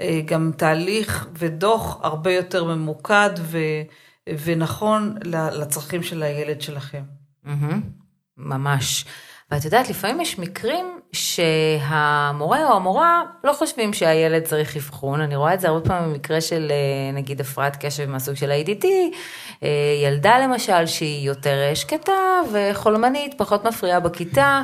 אה, 0.00 0.20
גם 0.24 0.52
תהליך 0.56 1.26
ודוח 1.32 1.98
הרבה 2.02 2.32
יותר 2.32 2.64
ממוקד 2.64 3.30
ו, 3.38 3.58
ונכון 4.44 5.16
לצרכים 5.52 6.02
של 6.02 6.22
הילד 6.22 6.60
שלכם. 6.60 7.02
ממש. 8.36 9.04
ואת 9.50 9.64
יודעת, 9.64 9.90
לפעמים 9.90 10.20
יש 10.20 10.38
מקרים 10.38 11.00
שהמורה 11.12 12.68
או 12.68 12.76
המורה 12.76 13.22
לא 13.44 13.52
חושבים 13.52 13.92
שהילד 13.92 14.42
צריך 14.42 14.76
אבחון. 14.76 15.20
אני 15.20 15.36
רואה 15.36 15.54
את 15.54 15.60
זה 15.60 15.68
הרבה 15.68 15.88
פעמים 15.88 16.12
במקרה 16.12 16.40
של 16.40 16.68
אה, 16.70 17.12
נגיד 17.12 17.40
הפרעת 17.40 17.76
קשב 17.84 18.06
מהסוג 18.06 18.34
של 18.34 18.50
ה-ADT, 18.50 18.84
אה, 19.62 19.68
ילדה 20.04 20.38
למשל 20.38 20.86
שהיא 20.86 21.26
יותר 21.26 21.74
שקטה 21.74 22.12
וחולמנית, 22.52 23.34
פחות 23.38 23.64
מפריעה 23.64 24.00
בכיתה. 24.00 24.62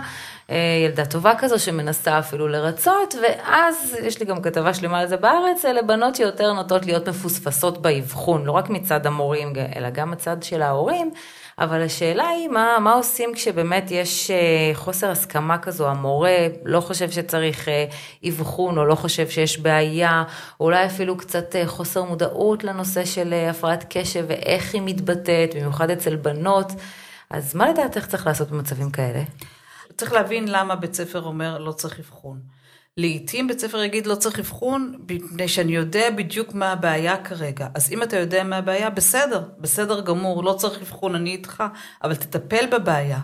אה, 0.53 0.57
ילדה 0.85 1.05
טובה 1.05 1.33
כזו 1.39 1.59
שמנסה 1.59 2.19
אפילו 2.19 2.49
לרצות, 2.49 3.15
ואז 3.23 3.97
יש 4.03 4.21
לי 4.21 4.27
גם 4.27 4.43
כתבה 4.43 4.75
שלמה 4.75 4.99
על 4.99 5.07
זה 5.07 5.17
בארץ, 5.17 5.65
אלה 5.65 5.83
בנות 5.83 6.17
שיותר 6.17 6.53
נוטות 6.53 6.87
להיות 6.87 7.09
מפוספסות 7.09 7.83
באבחון, 7.83 8.45
לא 8.45 8.53
רק 8.53 8.71
מצד 8.71 9.07
המורים, 9.07 9.53
אלא 9.77 9.91
גם 9.91 10.11
מצד 10.11 10.43
של 10.43 10.63
ההורים. 10.63 11.11
אבל 11.59 11.83
השאלה 11.83 12.29
היא 12.29 12.49
מה, 12.49 12.77
מה 12.81 12.93
עושים 12.93 13.35
כשבאמת 13.35 13.91
יש 13.91 14.31
אה, 14.31 14.71
חוסר 14.75 15.11
הסכמה 15.11 15.59
כזו, 15.59 15.89
המורה 15.89 16.47
לא 16.65 16.81
חושב 16.81 17.11
שצריך 17.11 17.69
אה, 17.69 17.85
אבחון 18.29 18.79
או 18.79 18.85
לא 18.85 18.95
חושב 18.95 19.29
שיש 19.29 19.59
בעיה, 19.59 20.25
או 20.61 20.65
אולי 20.65 20.87
אפילו 20.87 21.17
קצת 21.17 21.55
חוסר 21.67 22.05
מודעות 22.05 22.65
לנושא 22.65 23.05
של 23.05 23.35
הפרעת 23.51 23.85
קשב 23.91 24.25
ואיך 24.29 24.75
היא 24.75 24.83
מתבטאת, 24.85 25.55
במיוחד 25.55 25.91
אצל 25.91 26.17
בנות. 26.17 26.73
אז 27.31 27.55
מה 27.55 27.71
לדעתך 27.71 28.07
צריך 28.07 28.27
לעשות 28.27 28.51
במצבים 28.51 28.91
כאלה? 28.91 29.23
צריך 30.03 30.13
להבין 30.13 30.49
למה 30.49 30.77
בית 30.77 30.95
ספר 30.95 31.23
אומר 31.23 31.59
לא 31.59 31.73
צריך 31.73 31.99
אבחון. 31.99 32.41
לעתים 32.97 33.49
בית 33.49 33.59
ספר 33.61 33.83
יגיד 33.83 34.07
לא 34.07 34.15
צריך 34.15 34.39
אבחון, 34.39 34.95
מפני 35.11 35.49
שאני 35.49 35.77
יודע 35.77 36.11
בדיוק 36.11 36.55
מה 36.55 36.73
הבעיה 36.73 37.25
כרגע. 37.25 37.69
אז 37.75 37.93
אם 37.93 38.03
אתה 38.03 38.17
יודע 38.17 38.45
מה 38.45 38.57
הבעיה, 38.57 38.91
בסדר, 38.91 39.43
בסדר 39.59 40.01
גמור, 40.01 40.45
לא 40.45 40.53
צריך 40.53 40.81
אבחון, 40.83 41.15
אני 41.15 41.31
איתך, 41.31 41.63
אבל 42.03 42.15
תטפל 42.15 42.67
בבעיה. 42.67 43.21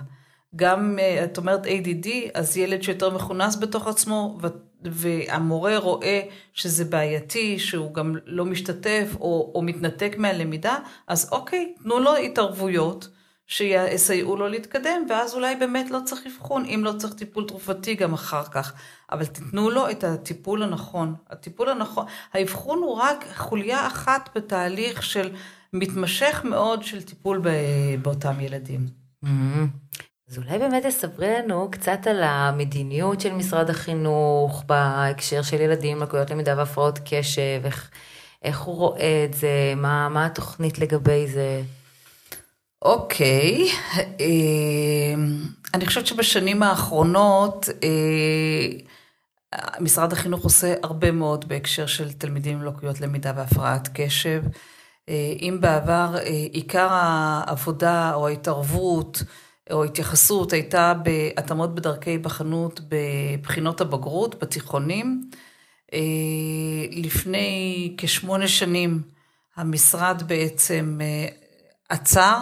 גם, 0.57 0.99
אה, 0.99 1.25
את 1.25 1.39
אומרת 1.39 1.67
ADD, 1.67 2.09
אז 2.35 2.57
ילד 2.57 2.83
שיותר 2.83 3.11
מכונס 3.11 3.57
בתוך 3.57 3.87
עצמו, 3.87 4.39
והמורה 4.85 5.79
רואה 5.79 6.21
שזה 6.53 6.85
בעייתי, 6.85 7.59
שהוא 7.59 7.95
גם 7.95 8.17
לא 8.27 8.45
משתתף 8.45 9.09
או, 9.21 9.53
או 9.55 9.63
מתנתק 9.63 10.15
מהלמידה, 10.19 10.77
אז 11.07 11.29
אוקיי, 11.33 11.75
תנו 11.83 11.99
לו 11.99 12.17
התערבויות. 12.17 13.09
שיסייעו 13.49 14.37
לו 14.37 14.49
להתקדם, 14.49 15.07
ואז 15.09 15.35
אולי 15.35 15.57
באמת 15.57 15.91
לא 15.91 15.99
צריך 16.05 16.27
אבחון, 16.27 16.65
אם 16.65 16.81
לא 16.85 16.93
צריך 16.99 17.15
טיפול 17.15 17.45
תרופתי 17.49 17.95
גם 17.95 18.15
אחר 18.15 18.45
כך. 18.45 18.73
אבל 19.13 19.27
תיתנו 19.27 19.71
לו 19.71 19.91
את 19.91 20.05
הטיפול 20.05 20.63
הנכון. 20.63 21.15
הטיפול 21.31 21.69
הנכון, 21.69 22.07
האבחון 22.33 22.79
הוא 22.79 22.95
רק 22.95 23.25
חוליה 23.37 23.87
אחת 23.87 24.29
בתהליך 24.35 25.03
של 25.03 25.31
מתמשך 25.73 26.41
מאוד 26.45 26.83
של 26.83 27.03
טיפול 27.03 27.43
באותם 28.03 28.41
ילדים. 28.41 28.87
Mm-hmm. 29.25 29.99
אז 30.31 30.39
אולי 30.39 30.59
באמת 30.59 30.87
תספרי 30.87 31.39
לנו 31.39 31.69
קצת 31.71 32.07
על 32.07 32.23
המדיניות 32.23 33.21
של 33.21 33.33
משרד 33.33 33.71
החינוך 33.71 34.65
בהקשר 34.67 35.43
של 35.43 35.61
ילדים 35.61 36.03
לקויות 36.03 36.31
למידה 36.31 36.55
והפרעות 36.57 36.99
קשב, 37.05 37.61
איך, 37.65 37.91
איך 38.43 38.61
הוא 38.61 38.77
רואה 38.77 39.25
את 39.25 39.35
זה, 39.35 39.73
מה, 39.77 40.09
מה 40.09 40.27
התוכנית 40.27 40.79
לגבי 40.79 41.27
זה. 41.27 41.63
אוקיי, 42.83 43.69
אה, 43.97 45.15
אני 45.75 45.87
חושבת 45.87 46.07
שבשנים 46.07 46.63
האחרונות 46.63 47.69
אה, 47.83 48.69
משרד 49.81 50.13
החינוך 50.13 50.45
עושה 50.45 50.75
הרבה 50.83 51.11
מאוד 51.11 51.49
בהקשר 51.49 51.87
של 51.87 52.13
תלמידים 52.13 52.59
עם 52.59 52.65
לקויות 52.65 53.01
למידה 53.01 53.33
והפרעת 53.37 53.89
קשב. 53.95 54.43
אה, 55.09 55.33
אם 55.41 55.59
בעבר 55.61 56.17
עיקר 56.53 56.89
העבודה 56.91 58.15
או 58.15 58.29
ההתערבות 58.29 59.23
או 59.71 59.85
התייחסות 59.85 60.53
הייתה 60.53 60.95
בהתאמות 60.95 61.75
בדרכי 61.75 62.11
היבחנות 62.11 62.81
בבחינות 62.89 63.81
הבגרות, 63.81 64.43
בתיכונים, 64.43 65.31
לפני 66.91 67.95
כשמונה 67.99 68.49
שנים 68.49 69.03
המשרד 69.57 70.23
בעצם 70.27 70.99
עצר 71.89 72.39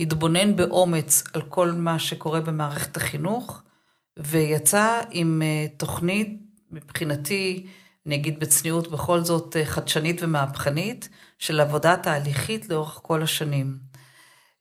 התבונן 0.00 0.56
באומץ 0.56 1.22
על 1.32 1.42
כל 1.42 1.72
מה 1.72 1.98
שקורה 1.98 2.40
במערכת 2.40 2.96
החינוך, 2.96 3.62
ויצא 4.18 5.00
עם 5.10 5.42
אה, 5.44 5.66
תוכנית, 5.76 6.40
מבחינתי, 6.70 7.66
אני 8.06 8.14
אגיד 8.14 8.40
בצניעות, 8.40 8.90
בכל 8.90 9.20
זאת 9.20 9.56
אה, 9.56 9.64
חדשנית 9.64 10.22
ומהפכנית, 10.22 11.08
של 11.38 11.60
עבודה 11.60 11.96
תהליכית 11.96 12.68
לאורך 12.68 13.00
כל 13.02 13.22
השנים. 13.22 13.76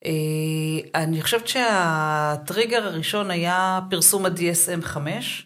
אה, 0.06 1.02
אני 1.02 1.22
חושבת 1.22 1.48
שהטריגר 1.48 2.86
הראשון 2.86 3.32
היה 3.32 3.80
פרסום 3.90 4.26
ה-DSM 4.26 4.82
5, 4.82 5.46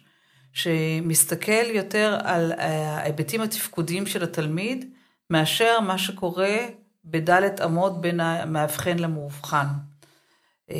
שמסתכל 0.53 1.65
יותר 1.73 2.17
על 2.23 2.51
ההיבטים 2.57 3.41
התפקודיים 3.41 4.05
של 4.05 4.23
התלמיד, 4.23 4.85
מאשר 5.29 5.79
מה 5.79 5.97
שקורה 5.97 6.57
בדלת 7.05 7.61
אמות 7.61 8.01
בין 8.01 8.19
המאבחן 8.19 8.99
למאובחן. 8.99 9.65
אה, 10.71 10.75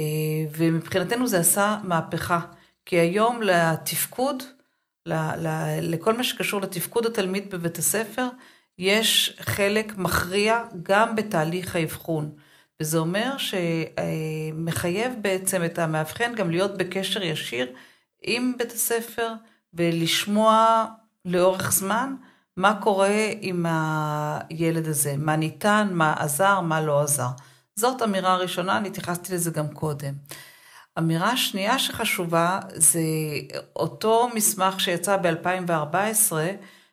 ומבחינתנו 0.58 1.28
זה 1.28 1.40
עשה 1.40 1.78
מהפכה, 1.84 2.40
כי 2.86 2.96
היום 2.96 3.42
לתפקוד, 3.42 4.44
לכל 5.82 6.18
מה 6.18 6.24
שקשור 6.24 6.62
לתפקוד 6.62 7.06
התלמיד 7.06 7.50
בבית 7.50 7.78
הספר, 7.78 8.28
יש 8.78 9.38
חלק 9.42 9.98
מכריע 9.98 10.64
גם 10.84 11.16
בתהליך 11.16 11.76
האבחון. 11.76 12.32
וזה 12.80 12.98
אומר 12.98 13.36
שמחייב 13.38 15.14
בעצם 15.22 15.66
את 15.66 15.80
המאבחן 15.80 16.36
גם 16.36 16.52
להיות 16.52 16.78
בקשר 16.78 17.24
ישיר 17.24 17.74
עם 18.22 18.54
בית 18.58 18.72
הספר 18.72 19.34
ולשמוע 19.74 20.86
לאורך 21.26 21.72
זמן 21.72 22.16
מה 22.58 22.82
קורה 22.82 23.32
עם 23.42 23.66
הילד 23.70 24.88
הזה, 24.88 25.16
מה 25.18 25.36
ניתן, 25.36 25.90
מה 25.92 26.14
עזר, 26.14 26.62
מה 26.62 26.82
לא 26.82 27.02
עזר. 27.02 27.28
זאת 27.76 28.02
אמירה 28.02 28.38
ראשונה, 28.38 28.78
אני 28.78 28.88
התייחסתי 28.88 29.34
לזה 29.34 29.52
גם 29.52 29.68
קודם. 29.68 30.14
אמירה 30.98 31.38
שנייה 31.38 31.80
שחשובה 31.80 32.60
זה 32.74 33.02
אותו 33.76 34.30
מסמך 34.36 34.80
שיצא 34.80 35.18
ב-2014, 35.18 36.34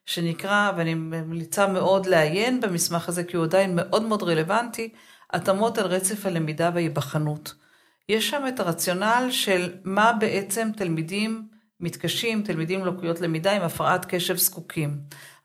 שנקרא, 0.06 0.72
ואני 0.76 0.94
ממליצה 0.94 1.66
מאוד 1.66 2.06
לעיין 2.06 2.60
במסמך 2.60 3.08
הזה, 3.08 3.24
כי 3.24 3.36
הוא 3.36 3.44
עדיין 3.44 3.76
מאוד 3.76 4.02
מאוד 4.02 4.22
רלוונטי, 4.22 4.92
התאמות 5.32 5.78
על 5.78 5.86
רצף 5.86 6.26
הלמידה 6.26 6.70
וההיבחנות. 6.74 7.54
יש 8.08 8.30
שם 8.30 8.42
את 8.48 8.60
הרציונל 8.60 9.28
של 9.30 9.72
מה 9.84 10.12
בעצם 10.12 10.70
תלמידים 10.76 11.48
מתקשים, 11.80 12.42
תלמידים 12.42 12.80
עם 12.80 12.86
לקויות 12.86 13.20
למידה 13.20 13.52
עם 13.52 13.62
הפרעת 13.62 14.04
קשב 14.04 14.36
זקוקים. 14.36 14.96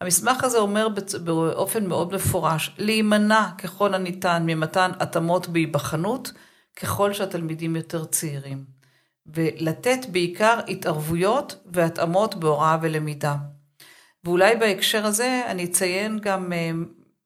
המסמך 0.01 0.43
הזה 0.43 0.57
אומר 0.57 0.87
באופן 1.23 1.85
מאוד 1.87 2.13
מפורש, 2.15 2.75
להימנע 2.77 3.49
ככל 3.57 3.93
הניתן 3.93 4.43
ממתן 4.45 4.91
התאמות 4.99 5.47
בהיבחנות, 5.47 6.31
ככל 6.75 7.13
שהתלמידים 7.13 7.75
יותר 7.75 8.05
צעירים, 8.05 8.63
ולתת 9.25 10.05
בעיקר 10.11 10.59
התערבויות 10.67 11.55
והתאמות 11.65 12.35
בהוראה 12.35 12.77
ולמידה. 12.81 13.35
ואולי 14.23 14.55
בהקשר 14.55 15.05
הזה 15.05 15.41
אני 15.47 15.63
אציין 15.63 16.19
גם 16.19 16.53
אה, 16.53 16.71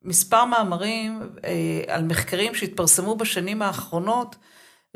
מספר 0.02 0.44
מאמרים 0.44 1.30
אה, 1.44 1.94
על 1.94 2.04
מחקרים 2.04 2.54
שהתפרסמו 2.54 3.16
בשנים 3.16 3.62
האחרונות, 3.62 4.36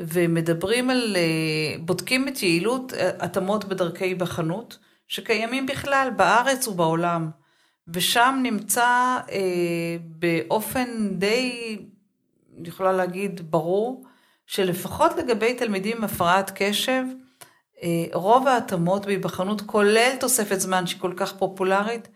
ומדברים 0.01 0.89
על, 0.89 1.15
אה, 1.15 1.77
בודקים 1.79 2.27
את 2.27 2.43
יעילות 2.43 2.93
התאמות 3.19 3.65
בדרכי 3.65 4.05
היבחנות, 4.05 4.77
שקיימים 5.07 5.65
בכלל 5.65 6.09
בארץ 6.15 6.67
ובעולם. 6.67 7.29
ושם 7.87 8.39
נמצא 8.43 9.17
אה, 9.31 9.97
באופן 9.99 11.09
די, 11.11 11.77
אני 12.59 12.67
יכולה 12.67 12.93
להגיד, 12.93 13.51
ברור, 13.51 14.05
שלפחות 14.45 15.11
לגבי 15.17 15.53
תלמידים 15.53 15.97
עם 15.97 16.03
הפרעת 16.03 16.51
קשב, 16.55 17.03
אה, 17.83 18.05
רוב 18.13 18.47
ההתאמות 18.47 19.05
בהיבחנות, 19.05 19.61
כולל 19.61 20.15
תוספת 20.19 20.59
זמן 20.59 20.87
שהיא 20.87 21.01
כל 21.01 21.13
כך 21.17 21.33
פופולרית, 21.37 22.07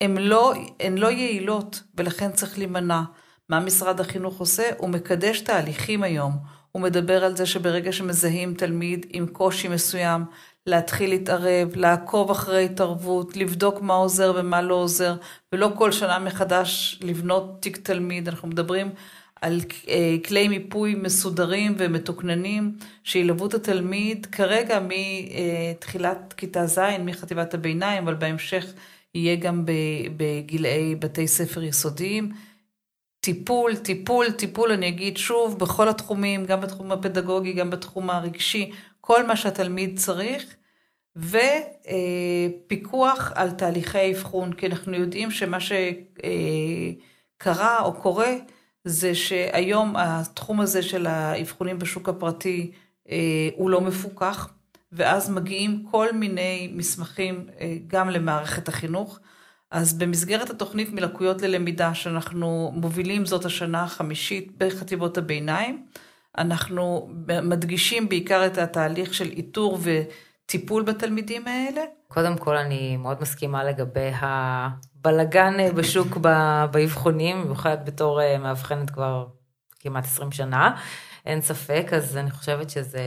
הן 0.00 0.16
לא, 0.16 0.54
הן 0.80 0.98
לא 0.98 1.10
יעילות, 1.10 1.82
ולכן 1.94 2.32
צריך 2.32 2.58
להימנע. 2.58 3.02
מה 3.48 3.60
משרד 3.60 4.00
החינוך 4.00 4.40
עושה? 4.40 4.70
הוא 4.78 4.88
מקדש 4.88 5.40
תהליכים 5.40 6.02
היום. 6.02 6.32
הוא 6.72 6.82
מדבר 6.82 7.24
על 7.24 7.36
זה 7.36 7.46
שברגע 7.46 7.92
שמזהים 7.92 8.54
תלמיד 8.54 9.06
עם 9.10 9.26
קושי 9.26 9.68
מסוים, 9.68 10.24
להתחיל 10.66 11.10
להתערב, 11.10 11.76
לעקוב 11.76 12.30
אחרי 12.30 12.64
התערבות, 12.64 13.36
לבדוק 13.36 13.80
מה 13.80 13.94
עוזר 13.94 14.32
ומה 14.36 14.62
לא 14.62 14.74
עוזר, 14.74 15.16
ולא 15.52 15.70
כל 15.78 15.92
שנה 15.92 16.18
מחדש 16.18 17.00
לבנות 17.02 17.56
תיק 17.60 17.76
תלמיד. 17.76 18.28
אנחנו 18.28 18.48
מדברים 18.48 18.90
על 19.40 19.60
אה, 19.88 20.16
כלי 20.24 20.48
מיפוי 20.48 20.94
מסודרים 20.94 21.74
ומתוקננים 21.78 22.76
שילוו 23.04 23.46
את 23.46 23.54
התלמיד 23.54 24.26
כרגע 24.26 24.80
מתחילת 24.88 26.34
כיתה 26.36 26.66
ז', 26.66 26.78
מחטיבת 27.04 27.54
הביניים, 27.54 28.02
אבל 28.02 28.14
בהמשך 28.14 28.72
יהיה 29.14 29.36
גם 29.36 29.64
בגילאי 30.16 30.94
בתי 30.94 31.28
ספר 31.28 31.62
יסודיים. 31.62 32.32
טיפול, 33.20 33.76
טיפול, 33.76 34.30
טיפול, 34.30 34.72
אני 34.72 34.88
אגיד 34.88 35.16
שוב, 35.16 35.58
בכל 35.58 35.88
התחומים, 35.88 36.46
גם 36.46 36.60
בתחום 36.60 36.92
הפדגוגי, 36.92 37.52
גם 37.52 37.70
בתחום 37.70 38.10
הרגשי, 38.10 38.70
כל 39.00 39.26
מה 39.26 39.36
שהתלמיד 39.36 39.98
צריך, 39.98 40.56
ופיקוח 42.66 43.32
על 43.34 43.50
תהליכי 43.50 43.98
האבחון, 43.98 44.52
כי 44.52 44.66
אנחנו 44.66 44.94
יודעים 44.94 45.30
שמה 45.30 45.58
שקרה 45.60 46.22
או 47.82 47.92
קורה, 47.92 48.34
זה 48.84 49.14
שהיום 49.14 49.96
התחום 49.96 50.60
הזה 50.60 50.82
של 50.82 51.06
האבחונים 51.06 51.78
בשוק 51.78 52.08
הפרטי 52.08 52.70
אה, 53.10 53.48
הוא 53.56 53.70
לא 53.70 53.80
מפוקח, 53.80 54.48
ואז 54.92 55.30
מגיעים 55.30 55.86
כל 55.90 56.12
מיני 56.12 56.70
מסמכים 56.74 57.46
אה, 57.60 57.76
גם 57.86 58.10
למערכת 58.10 58.68
החינוך. 58.68 59.18
אז 59.70 59.98
במסגרת 59.98 60.50
התוכנית 60.50 60.92
מלקויות 60.92 61.42
ללמידה 61.42 61.94
שאנחנו 61.94 62.72
מובילים 62.74 63.26
זאת 63.26 63.44
השנה 63.44 63.82
החמישית 63.82 64.52
בחטיבות 64.58 65.18
הביניים, 65.18 65.86
אנחנו 66.38 67.10
מדגישים 67.42 68.08
בעיקר 68.08 68.46
את 68.46 68.58
התהליך 68.58 69.14
של 69.14 69.28
איתור 69.28 69.78
וטיפול 69.82 70.82
בתלמידים 70.82 71.46
האלה. 71.46 71.80
קודם 72.08 72.38
כל 72.38 72.56
אני 72.56 72.96
מאוד 72.96 73.22
מסכימה 73.22 73.64
לגבי 73.64 74.10
הבלגן 74.20 75.74
בשוק 75.74 76.16
באבחונים, 76.70 77.42
במיוחד 77.42 77.76
בתור 77.84 78.22
אה, 78.22 78.38
מאבחנת 78.38 78.90
כבר 78.90 79.26
כמעט 79.80 80.04
20 80.04 80.32
שנה, 80.32 80.80
אין 81.26 81.40
ספק, 81.40 81.86
אז 81.92 82.16
אני 82.16 82.30
חושבת 82.30 82.70
שזה, 82.70 83.02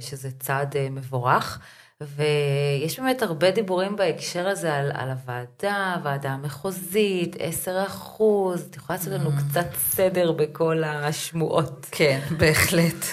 שזה 0.00 0.30
צעד 0.30 0.76
אה, 0.76 0.90
מבורך. 0.90 1.60
ויש 2.02 3.00
באמת 3.00 3.22
הרבה 3.22 3.50
דיבורים 3.50 3.96
בהקשר 3.96 4.48
הזה 4.48 4.74
על, 4.74 4.90
על 4.94 5.10
הוועדה, 5.10 5.94
הוועדה 5.96 6.30
המחוזית, 6.30 7.36
10 7.38 7.84
אחוז, 7.86 8.66
את 8.70 8.76
יכולה 8.76 8.98
לעשות 8.98 9.12
לנו 9.12 9.30
mm. 9.30 9.50
קצת 9.50 9.66
סדר 9.74 10.32
בכל 10.32 10.84
השמועות. 10.84 11.86
כן, 11.90 12.20
בהחלט. 12.38 13.04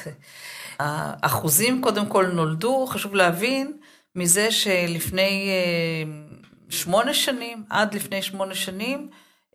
האחוזים 0.80 1.82
קודם 1.82 2.06
כל 2.06 2.28
נולדו, 2.28 2.86
חשוב 2.88 3.16
להבין, 3.16 3.78
מזה 4.16 4.52
שלפני 4.52 5.50
אה, 5.50 6.12
שמונה 6.70 7.14
שנים, 7.14 7.64
עד 7.70 7.94
לפני 7.94 8.22
שמונה 8.22 8.56
שנים, 8.56 9.10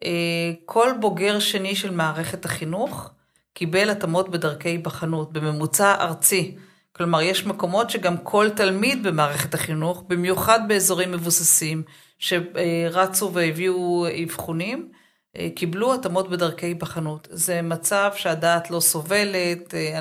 אה, 0.05 0.53
כל 0.64 0.91
בוגר 1.01 1.38
שני 1.38 1.77
של 1.77 1.91
מערכת 1.91 2.45
החינוך 2.45 3.11
קיבל 3.55 3.91
התאמות 3.91 4.29
בדרכי 4.29 4.69
היבחנות, 4.69 5.33
בממוצע 5.33 5.95
ארצי. 6.01 6.57
כלומר, 6.99 7.23
יש 7.23 7.47
מקומות 7.47 7.91
שגם 7.91 8.17
כל 8.17 8.51
תלמיד 8.57 9.03
במערכת 9.03 9.55
החינוך, 9.55 10.05
במיוחד 10.09 10.61
באזורים 10.69 11.13
מבוססים, 11.13 11.83
שרצו 12.19 13.31
והביאו 13.35 14.07
אבחונים, 14.25 14.89
אה, 15.37 15.49
קיבלו 15.55 15.95
התאמות 15.95 16.31
בדרכי 16.31 16.67
היבחנות. 16.67 17.29
זה 17.31 17.63
מצב 17.63 18.11
שהדעת 18.17 18.71
לא 18.71 18.81
סובלת, 18.81 19.75
אה, 19.75 20.01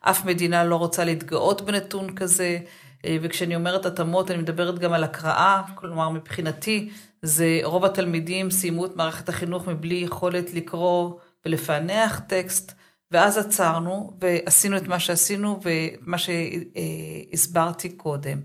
אף 0.00 0.24
מדינה 0.24 0.64
לא 0.64 0.76
רוצה 0.76 1.04
להתגאות 1.04 1.62
בנתון 1.62 2.14
כזה, 2.14 2.58
אה, 3.04 3.16
וכשאני 3.22 3.56
אומרת 3.56 3.86
התאמות, 3.86 4.30
אני 4.30 4.38
מדברת 4.38 4.78
גם 4.78 4.92
על 4.92 5.04
הקראה, 5.04 5.62
כלומר 5.74 6.08
מבחינתי, 6.08 6.90
זה 7.22 7.60
רוב 7.62 7.84
התלמידים 7.84 8.50
סיימו 8.50 8.86
את 8.86 8.96
מערכת 8.96 9.28
החינוך 9.28 9.68
מבלי 9.68 9.94
יכולת 9.94 10.54
לקרוא 10.54 11.12
ולפענח 11.46 12.20
טקסט, 12.28 12.72
ואז 13.10 13.38
עצרנו 13.38 14.18
ועשינו 14.20 14.76
את 14.76 14.88
מה 14.88 15.00
שעשינו 15.00 15.60
ומה 15.62 16.16
שהסברתי 16.18 17.88
קודם. 17.88 18.40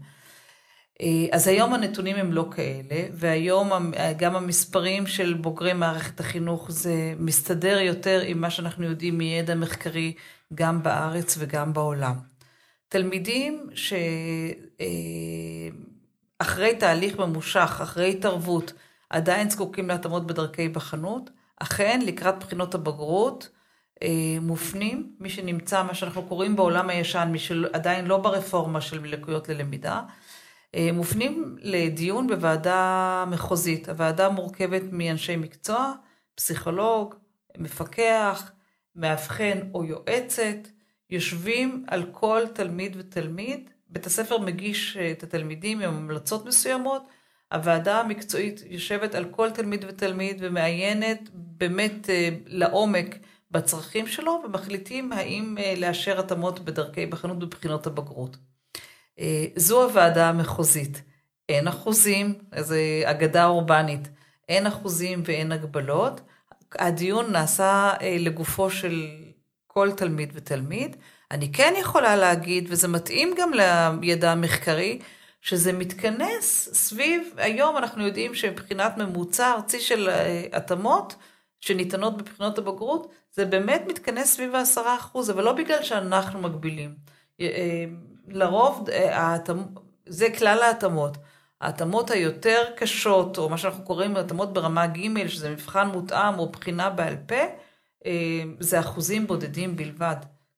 אה, 1.02 1.26
אז 1.32 1.47
היום 1.47 1.74
הנתונים 1.74 2.15
הם 2.15 2.34
לא 2.34 2.50
כאלה, 2.56 3.08
והיום 3.13 3.69
גם 4.17 4.36
המספרים 4.36 5.08
של 5.08 5.34
בוגרי 5.34 5.74
מערכת 5.74 6.19
החינוך 6.19 6.71
זה 6.71 7.13
מסתדר 7.19 7.80
יותר 7.80 8.21
עם 8.26 8.41
מה 8.41 8.50
שאנחנו 8.50 8.86
יודעים 8.86 9.17
מידע 9.17 9.56
מחקרי 9.56 10.13
גם 10.54 10.84
בארץ 10.84 11.36
וגם 11.39 11.74
בעולם. 11.74 12.15
תלמידים 12.88 13.69
שאחרי 16.39 16.69
אה, 16.69 16.80
תהליך 16.80 17.19
ממושך, 17.19 17.80
אחרי 17.84 18.12
התערבות, 18.12 18.74
עדיין 19.10 19.50
זקוקים 19.50 19.88
להתאמות 19.88 20.28
בדרכי 20.28 20.69
בחנות, 20.69 21.30
אכן 21.58 22.00
לקראת 22.06 22.39
בחינות 22.39 22.76
הבגרות 22.76 23.50
מופנים, 24.42 25.16
מי 25.20 25.30
שנמצא, 25.30 25.84
מה 25.84 25.94
שאנחנו 25.94 26.24
קוראים 26.24 26.56
בעולם 26.56 26.90
הישן, 26.90 27.30
מי 27.32 27.40
שעדיין 27.40 28.06
לא 28.06 28.18
ברפורמה 28.18 28.82
של 28.82 29.06
לקויות 29.06 29.50
ללמידה, 29.50 30.02
אה, 30.76 30.90
מופנים 30.94 31.56
לדיון 31.62 32.28
בוועדה 32.28 33.26
מחוזית. 33.28 33.90
הוועדה 33.90 34.30
מורכבת 34.30 34.82
מאנשי 34.92 35.36
מקצוע, 35.36 35.94
פסיכולוג, 36.36 37.16
מפקח, 37.58 38.52
מאבחן 38.96 39.60
או 39.74 39.86
יועצת, 39.86 40.68
יושבים 41.10 41.86
על 41.88 42.06
כל 42.12 42.42
תלמיד 42.54 42.96
ותלמיד. 43.00 43.70
בית 43.90 44.06
הספר 44.06 44.38
מגיש 44.38 44.98
אה, 44.98 45.12
את 45.12 45.24
התלמידים 45.24 45.82
עם 45.82 45.94
המלצות 45.96 46.46
מסוימות, 46.46 47.08
הוועדה 47.54 48.00
המקצועית 48.00 48.62
יושבת 48.70 49.16
על 49.16 49.26
כל 49.26 49.50
תלמיד 49.52 49.86
ותלמיד 49.88 50.38
ומעיינת 50.40 51.30
באמת 51.34 52.10
אה, 52.10 52.30
לעומק 52.46 53.16
בצרכים 53.52 54.08
שלו, 54.08 54.42
ומחליטים 54.46 55.12
האם 55.12 55.58
לאשר 55.78 56.20
התאמות 56.20 56.60
בדרכי 56.60 57.06
בחנות 57.06 57.40
בבחינות 57.40 57.88
הבגרות. 57.88 58.38
אה, 59.20 59.46
זו 59.56 59.84
הוועדה 59.84 60.30
המחוזית. 60.30 61.02
אין 61.50 61.68
אחוזים, 61.68 62.34
איזו 62.54 62.76
אגדה 63.04 63.46
אורבנית, 63.46 64.08
אין 64.50 64.68
אחוזים 64.68 65.22
ואין 65.26 65.52
הגבלות. 65.52 66.22
הדיון 66.80 67.32
נעשה 67.32 67.94
אה, 68.02 68.16
לגופו 68.20 68.70
של 68.70 69.08
כל 69.68 69.92
תלמיד 69.92 70.32
ותלמיד. 70.34 70.96
אני 71.32 71.52
כן 71.52 71.74
יכולה 71.80 72.16
להגיד, 72.16 72.68
וזה 72.70 72.88
מתאים 72.88 73.36
גם 73.38 73.52
לידע 74.02 74.32
המחקרי, 74.32 75.00
שזה 75.42 75.74
מתכנס 75.74 76.70
סביב, 76.74 77.34
היום 77.38 77.78
אנחנו 77.78 78.06
יודעים 78.06 78.36
שמבחינת 78.36 78.98
ממוצע 78.98 79.52
ארצי 79.52 79.80
של 79.80 80.10
אה, 80.10 80.44
התאמות 80.54 81.16
שניתנות 81.62 82.17
בבחינות 82.17 82.58
הבגרות, 82.58 83.12
זה 83.32 83.45
באמת 83.45 83.84
מתכנס 83.88 84.34
סביב 84.36 84.56
העשרה 84.56 84.95
אחוז, 84.95 85.32
אבל 85.32 85.43
לא 85.43 85.54
בגלל 85.54 85.84
שאנחנו 85.84 86.41
מגבילים. 86.41 86.95
לרוב, 88.28 88.89
אה, 88.89 89.38
זה 90.06 90.28
כלל 90.38 90.60
ההתאמות. 90.63 91.17
ההתאמות 91.62 92.12
היותר 92.12 92.63
קשות, 92.76 93.38
או 93.38 93.50
מה 93.50 93.58
שאנחנו 93.58 93.84
קוראים 93.84 94.17
התאמות 94.17 94.54
ברמה 94.54 94.88
ג', 94.88 95.28
שזה 95.28 95.50
מבחן 95.50 95.88
מותאם 95.88 96.39
או 96.39 96.50
בחינה 96.50 96.89
בעל 96.89 97.15
פה, 97.28 97.41
אה, 98.06 98.43
זה 98.60 98.80
אחוזים 98.80 99.28
בודדים 99.28 99.76
בלבד. 99.76 100.15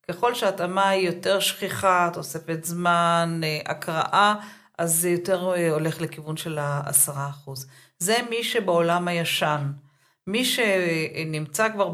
ככל 0.08 0.34
שההתאמה 0.34 0.88
היא 0.88 1.06
יותר 1.06 1.40
שכיחה, 1.40 2.10
תוספת 2.12 2.64
זמן, 2.64 3.40
אה, 3.44 3.60
הקראה, 3.66 4.34
אז 4.78 4.94
זה 4.94 5.10
יותר 5.10 5.54
הולך 5.70 6.00
לכיוון 6.00 6.36
של 6.36 6.58
העשרה 6.58 7.28
אחוז. 7.28 7.66
זה 7.98 8.16
מי 8.30 8.44
שבעולם 8.44 9.08
הישן. 9.08 9.72
מי 10.26 10.44
שנמצא 10.44 11.68
כבר 11.72 11.88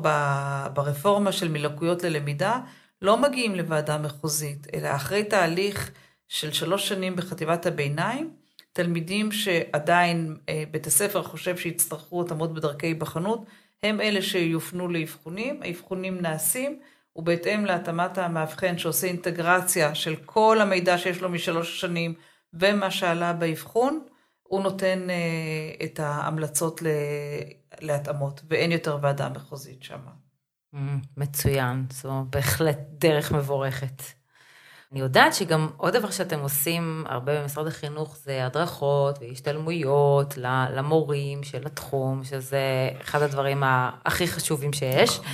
ברפורמה 0.75 1.33
של 1.33 1.49
מלקויות 1.49 2.03
ללמידה, 2.03 2.61
לא 3.03 3.17
מגיעים 3.23 3.55
לוועדה 3.55 3.99
מחוזית, 3.99 4.67
אלא 4.75 4.89
אחרי 4.95 5.25
תהליך 5.25 5.91
של 6.29 6.53
שלוש 6.53 6.89
שנים 6.89 7.17
בחטיבת 7.17 7.67
הביניים, 7.67 8.31
תלמידים 8.73 9.33
שעדיין 9.33 10.37
אה, 10.49 10.65
בית 10.71 10.87
הספר 10.87 11.23
חושב 11.23 11.57
שיצטרכו 11.57 12.23
התאמות 12.23 12.55
בדרכי 12.55 12.87
היבחנות, 12.87 13.45
הם 13.83 14.01
אלה 14.01 14.23
שיופנו 14.23 14.89
לאבחונים, 14.89 15.63
האבחונים 15.63 16.21
נעשים, 16.21 16.79
ובהתאם 17.17 17.65
להתאמת 17.65 18.19
המאבחן 18.19 18.79
שעושה 18.79 19.07
אינטגרציה 19.07 19.95
של 19.95 20.17
כל 20.17 20.59
המידע 20.61 20.99
שיש 20.99 21.21
לו 21.21 21.29
משלוש 21.29 21.81
שנים 21.81 22.15
ומה 22.53 22.91
שעלה 22.91 23.33
באבחון, 23.33 24.01
הוא 24.43 24.63
נותן 24.63 25.11
אה, 25.11 25.85
את 25.85 26.01
ההמלצות 26.01 26.83
להתאמות, 27.83 28.41
ואין 28.49 28.73
יותר 28.73 28.99
ועדה 29.03 29.29
מחוזית 29.29 29.83
שם. 29.83 30.01
מצוין, 31.17 31.87
זו 31.91 32.25
בהחלט 32.31 32.79
דרך 32.91 33.33
מבורכת. 33.33 34.03
אני 34.93 35.01
יודעת 35.01 35.35
שגם 35.35 35.69
עוד 35.77 35.97
דבר 35.97 36.11
שאתם 36.11 36.41
עושים 36.41 37.05
הרבה 37.09 37.43
במשרד 37.43 37.67
החינוך 37.67 38.17
זה 38.17 38.47
הדרכות 38.47 39.19
והשתלמויות 39.21 40.35
למורים 40.71 41.43
של 41.43 41.67
התחום, 41.67 42.25
שזה 42.25 42.91
אחד 43.01 43.23
הדברים 43.23 43.63
הכי 44.05 44.27
חשובים 44.27 44.73
שיש. 44.73 45.19
נכון. 45.19 45.33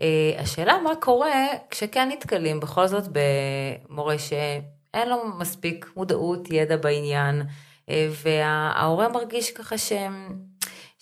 אה, 0.00 0.32
השאלה 0.38 0.78
מה 0.84 0.90
קורה 1.00 1.46
כשכן 1.70 2.08
נתקלים 2.12 2.60
בכל 2.60 2.86
זאת 2.86 3.04
במורה 3.12 4.18
שאין 4.18 5.08
לו 5.08 5.16
מספיק 5.38 5.92
מודעות, 5.96 6.50
ידע 6.50 6.76
בעניין, 6.76 7.42
אה, 7.88 8.08
וההורה 8.22 9.08
מרגיש 9.08 9.50
ככה 9.50 9.78
שהם 9.78 10.38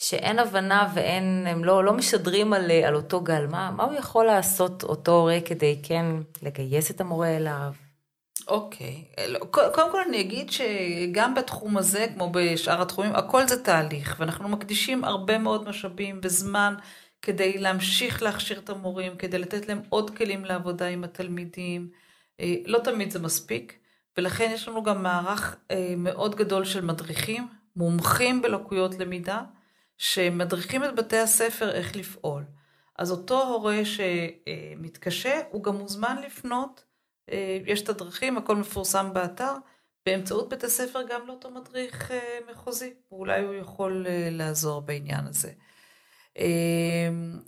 שאין 0.03 0.39
הבנה 0.39 0.93
ואין, 0.95 1.47
הם 1.47 1.65
לא, 1.65 1.85
לא 1.85 1.93
משדרים 1.93 2.53
על, 2.53 2.71
על 2.71 2.95
אותו 2.95 3.21
גל. 3.21 3.47
מה, 3.47 3.71
מה 3.71 3.85
הוא 3.85 3.95
יכול 3.95 4.25
לעשות 4.25 4.83
אותו 4.83 5.13
הורה 5.13 5.39
כדי 5.45 5.79
כן 5.83 6.07
לגייס 6.43 6.91
את 6.91 7.01
המורה 7.01 7.37
אליו? 7.37 7.73
אוקיי. 8.49 9.05
Okay. 9.17 9.29
לא, 9.29 9.39
קודם 9.51 9.91
כל 9.93 10.01
אני 10.09 10.21
אגיד 10.21 10.51
שגם 10.51 11.35
בתחום 11.35 11.77
הזה, 11.77 12.07
כמו 12.15 12.31
בשאר 12.33 12.83
התחומים, 12.83 13.15
הכל 13.15 13.49
זה 13.49 13.65
תהליך, 13.65 14.17
ואנחנו 14.19 14.49
מקדישים 14.49 15.05
הרבה 15.05 15.39
מאוד 15.39 15.69
משאבים 15.69 16.21
וזמן 16.23 16.75
כדי 17.23 17.59
להמשיך 17.59 18.23
להכשיר 18.23 18.59
את 18.59 18.71
המורים, 18.71 19.17
כדי 19.17 19.39
לתת 19.39 19.69
להם 19.69 19.81
עוד 19.89 20.17
כלים 20.17 20.45
לעבודה 20.45 20.87
עם 20.87 21.05
התלמידים. 21.05 21.89
אה, 22.41 22.55
לא 22.67 22.79
תמיד 22.79 23.11
זה 23.11 23.19
מספיק, 23.19 23.79
ולכן 24.19 24.51
יש 24.55 24.69
לנו 24.69 24.83
גם 24.83 25.03
מערך 25.03 25.57
אה, 25.71 25.95
מאוד 25.97 26.35
גדול 26.35 26.65
של 26.65 26.85
מדריכים, 26.85 27.49
מומחים 27.77 28.43
בלקויות 28.43 28.99
למידה, 28.99 29.43
שמדריכים 30.01 30.85
את 30.85 30.95
בתי 30.95 31.19
הספר 31.19 31.71
איך 31.71 31.97
לפעול. 31.97 32.45
אז 32.99 33.11
אותו 33.11 33.43
הורה 33.49 33.81
שמתקשה, 33.85 35.41
הוא 35.51 35.63
גם 35.63 35.77
מוזמן 35.77 36.17
לפנות, 36.27 36.85
אה, 37.31 37.59
יש 37.67 37.83
את 37.83 37.89
הדרכים, 37.89 38.39
הכל 38.39 38.57
מפורסם 38.57 39.11
באתר, 39.13 39.55
באמצעות 40.07 40.49
בית 40.49 40.65
הספר 40.65 41.03
גם 41.03 41.27
לאותו 41.27 41.51
מדריך 41.51 42.11
אה, 42.11 42.39
מחוזי, 42.51 42.95
ואולי 43.13 43.43
הוא 43.43 43.55
יכול 43.55 44.07
אה, 44.09 44.29
לעזור 44.31 44.81
בעניין 44.81 45.27
הזה. 45.27 45.53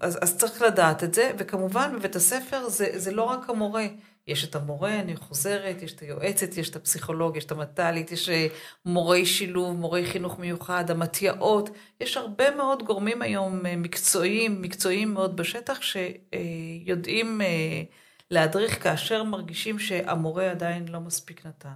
אז, 0.00 0.18
אז 0.22 0.38
צריך 0.38 0.62
לדעת 0.62 1.04
את 1.04 1.14
זה, 1.14 1.30
וכמובן 1.38 1.96
בבית 1.98 2.16
הספר 2.16 2.68
זה, 2.68 2.86
זה 2.94 3.10
לא 3.10 3.22
רק 3.22 3.50
המורה, 3.50 3.86
יש 4.26 4.44
את 4.44 4.54
המורה, 4.54 5.00
אני 5.00 5.16
חוזרת, 5.16 5.82
יש 5.82 5.92
את 5.92 6.00
היועצת, 6.00 6.56
יש 6.56 6.70
את 6.70 6.76
הפסיכולוג, 6.76 7.36
יש 7.36 7.44
את 7.44 7.50
המט"לית, 7.52 8.12
יש 8.12 8.28
אה, 8.28 8.46
מורי 8.84 9.26
שילוב, 9.26 9.76
מורי 9.76 10.06
חינוך 10.06 10.38
מיוחד, 10.38 10.90
המתי"אות, 10.90 11.70
יש 12.00 12.16
הרבה 12.16 12.56
מאוד 12.56 12.82
גורמים 12.82 13.22
היום 13.22 13.66
אה, 13.66 13.76
מקצועיים, 13.76 14.62
מקצועיים 14.62 15.14
מאוד 15.14 15.36
בשטח, 15.36 15.78
שיודעים 15.82 17.40
אה, 17.40 17.82
להדריך 18.30 18.82
כאשר 18.82 19.22
מרגישים 19.24 19.78
שהמורה 19.78 20.50
עדיין 20.50 20.88
לא 20.88 21.00
מספיק 21.00 21.46
נתן. 21.46 21.74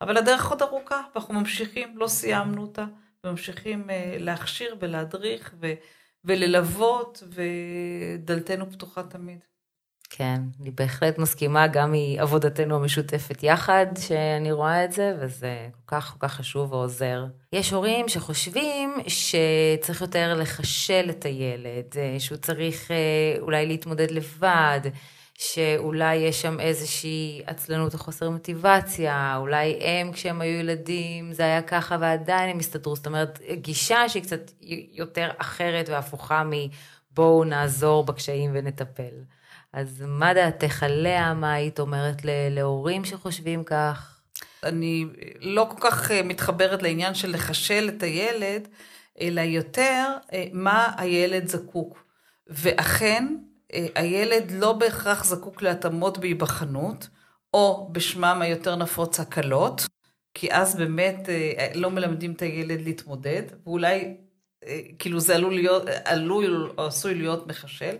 אבל 0.00 0.16
הדרך 0.16 0.50
עוד 0.50 0.62
ארוכה, 0.62 1.02
ואנחנו 1.14 1.34
ממשיכים, 1.34 1.98
לא 1.98 2.06
סיימנו 2.06 2.62
אותה, 2.62 2.84
וממשיכים 3.24 3.90
להכשיר 4.18 4.76
ולהדריך 4.80 5.54
ו- 5.60 5.74
וללוות, 6.24 7.22
ודלתנו 7.28 8.70
פתוחה 8.70 9.02
תמיד. 9.02 9.38
כן, 10.10 10.40
אני 10.60 10.70
בהחלט 10.70 11.18
מסכימה 11.18 11.66
גם 11.66 11.92
מעבודתנו 11.92 12.76
המשותפת 12.76 13.42
יחד, 13.42 13.86
שאני 14.00 14.52
רואה 14.52 14.84
את 14.84 14.92
זה, 14.92 15.16
וזה 15.20 15.68
כל 15.72 15.96
כך 15.96 16.12
כל 16.12 16.26
כך 16.26 16.34
חשוב 16.34 16.72
ועוזר. 16.72 17.24
יש 17.52 17.70
הורים 17.70 18.08
שחושבים 18.08 18.94
שצריך 19.06 20.00
יותר 20.00 20.34
לחשל 20.34 21.06
את 21.10 21.24
הילד, 21.24 21.94
שהוא 22.18 22.38
צריך 22.38 22.90
אה, 22.90 22.96
אולי 23.40 23.66
להתמודד 23.66 24.10
לבד, 24.10 24.80
שאולי 25.38 26.14
יש 26.14 26.42
שם 26.42 26.60
איזושהי 26.60 27.42
עצלנות 27.46 27.94
או 27.94 27.98
חוסר 27.98 28.30
מוטיבציה, 28.30 29.36
אולי 29.36 29.78
הם 29.80 30.12
כשהם 30.12 30.40
היו 30.40 30.60
ילדים 30.60 31.32
זה 31.32 31.42
היה 31.42 31.62
ככה 31.62 31.96
ועדיין 32.00 32.50
הם 32.50 32.58
הסתדרו, 32.58 32.96
זאת 32.96 33.06
אומרת 33.06 33.40
גישה 33.52 34.08
שהיא 34.08 34.22
קצת 34.22 34.50
יותר 34.92 35.30
אחרת 35.38 35.88
והפוכה 35.88 36.44
מ... 36.44 36.50
בואו 37.10 37.44
נעזור 37.44 38.04
בקשיים 38.04 38.50
ונטפל. 38.54 39.14
אז 39.72 40.04
מה 40.06 40.34
דעתך 40.34 40.82
עליה? 40.82 41.34
מה 41.34 41.52
היית 41.52 41.80
אומרת 41.80 42.16
להורים 42.24 43.04
שחושבים 43.04 43.64
כך? 43.64 44.20
אני 44.62 45.06
לא 45.40 45.68
כל 45.70 45.90
כך 45.90 46.10
אה, 46.10 46.22
מתחברת 46.22 46.82
לעניין 46.82 47.14
של 47.14 47.30
לחשל 47.32 47.90
את 47.96 48.02
הילד, 48.02 48.68
אלא 49.20 49.40
יותר 49.40 50.06
אה, 50.32 50.44
מה 50.52 50.92
הילד 50.96 51.48
זקוק. 51.48 52.04
ואכן, 52.46 53.36
אה, 53.72 53.86
הילד 53.94 54.50
לא 54.50 54.72
בהכרח 54.72 55.24
זקוק 55.24 55.62
להתאמות 55.62 56.18
בהיבחנות, 56.18 57.08
או 57.54 57.88
בשמם 57.92 58.38
היותר 58.42 58.76
נפוץ 58.76 59.20
הקלות, 59.20 59.86
כי 60.34 60.52
אז 60.52 60.76
באמת 60.76 61.28
לא 61.74 61.90
מלמדים 61.90 62.32
את 62.32 62.42
הילד 62.42 62.80
להתמודד, 62.80 63.42
ואולי 63.66 64.16
כאילו 64.98 65.20
זה 65.20 65.34
עלול 65.34 65.54
להיות, 65.54 65.82
עלול 66.04 66.72
או 66.78 66.86
עשוי 66.86 67.14
להיות 67.14 67.46
מחשל, 67.46 67.96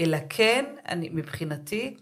אלא 0.00 0.18
כן, 0.28 0.64
אני, 0.88 1.08
מבחינתי, 1.12 1.94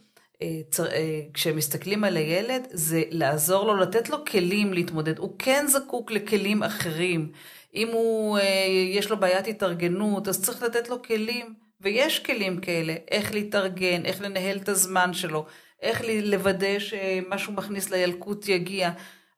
אה, 0.43 0.61
אה, 0.93 1.21
כשמסתכלים 1.35 2.05
על 2.05 2.17
הילד, 2.17 2.67
זה 2.71 3.03
לעזור 3.11 3.67
לו, 3.67 3.77
לתת 3.77 4.09
לו 4.09 4.25
כלים 4.25 4.73
להתמודד. 4.73 5.19
הוא 5.19 5.35
כן 5.39 5.65
זקוק 5.69 6.11
לכלים 6.11 6.63
אחרים. 6.63 7.33
אם 7.75 7.89
הוא, 7.89 8.39
אה, 8.39 8.67
יש 8.91 9.11
לו 9.11 9.17
בעיית 9.21 9.47
התארגנות, 9.47 10.29
אז 10.29 10.43
צריך 10.43 10.63
לתת 10.63 10.89
לו 10.89 11.03
כלים, 11.03 11.55
ויש 11.81 12.19
כלים 12.19 12.61
כאלה, 12.61 12.95
איך 13.11 13.33
להתארגן, 13.33 14.05
איך 14.05 14.21
לנהל 14.21 14.57
את 14.57 14.69
הזמן 14.69 15.13
שלו, 15.13 15.47
איך 15.83 16.03
לוודא 16.23 16.79
שמה 16.79 17.39
שהוא 17.39 17.55
מכניס 17.55 17.91
לילקוט 17.91 18.49
יגיע. 18.49 18.91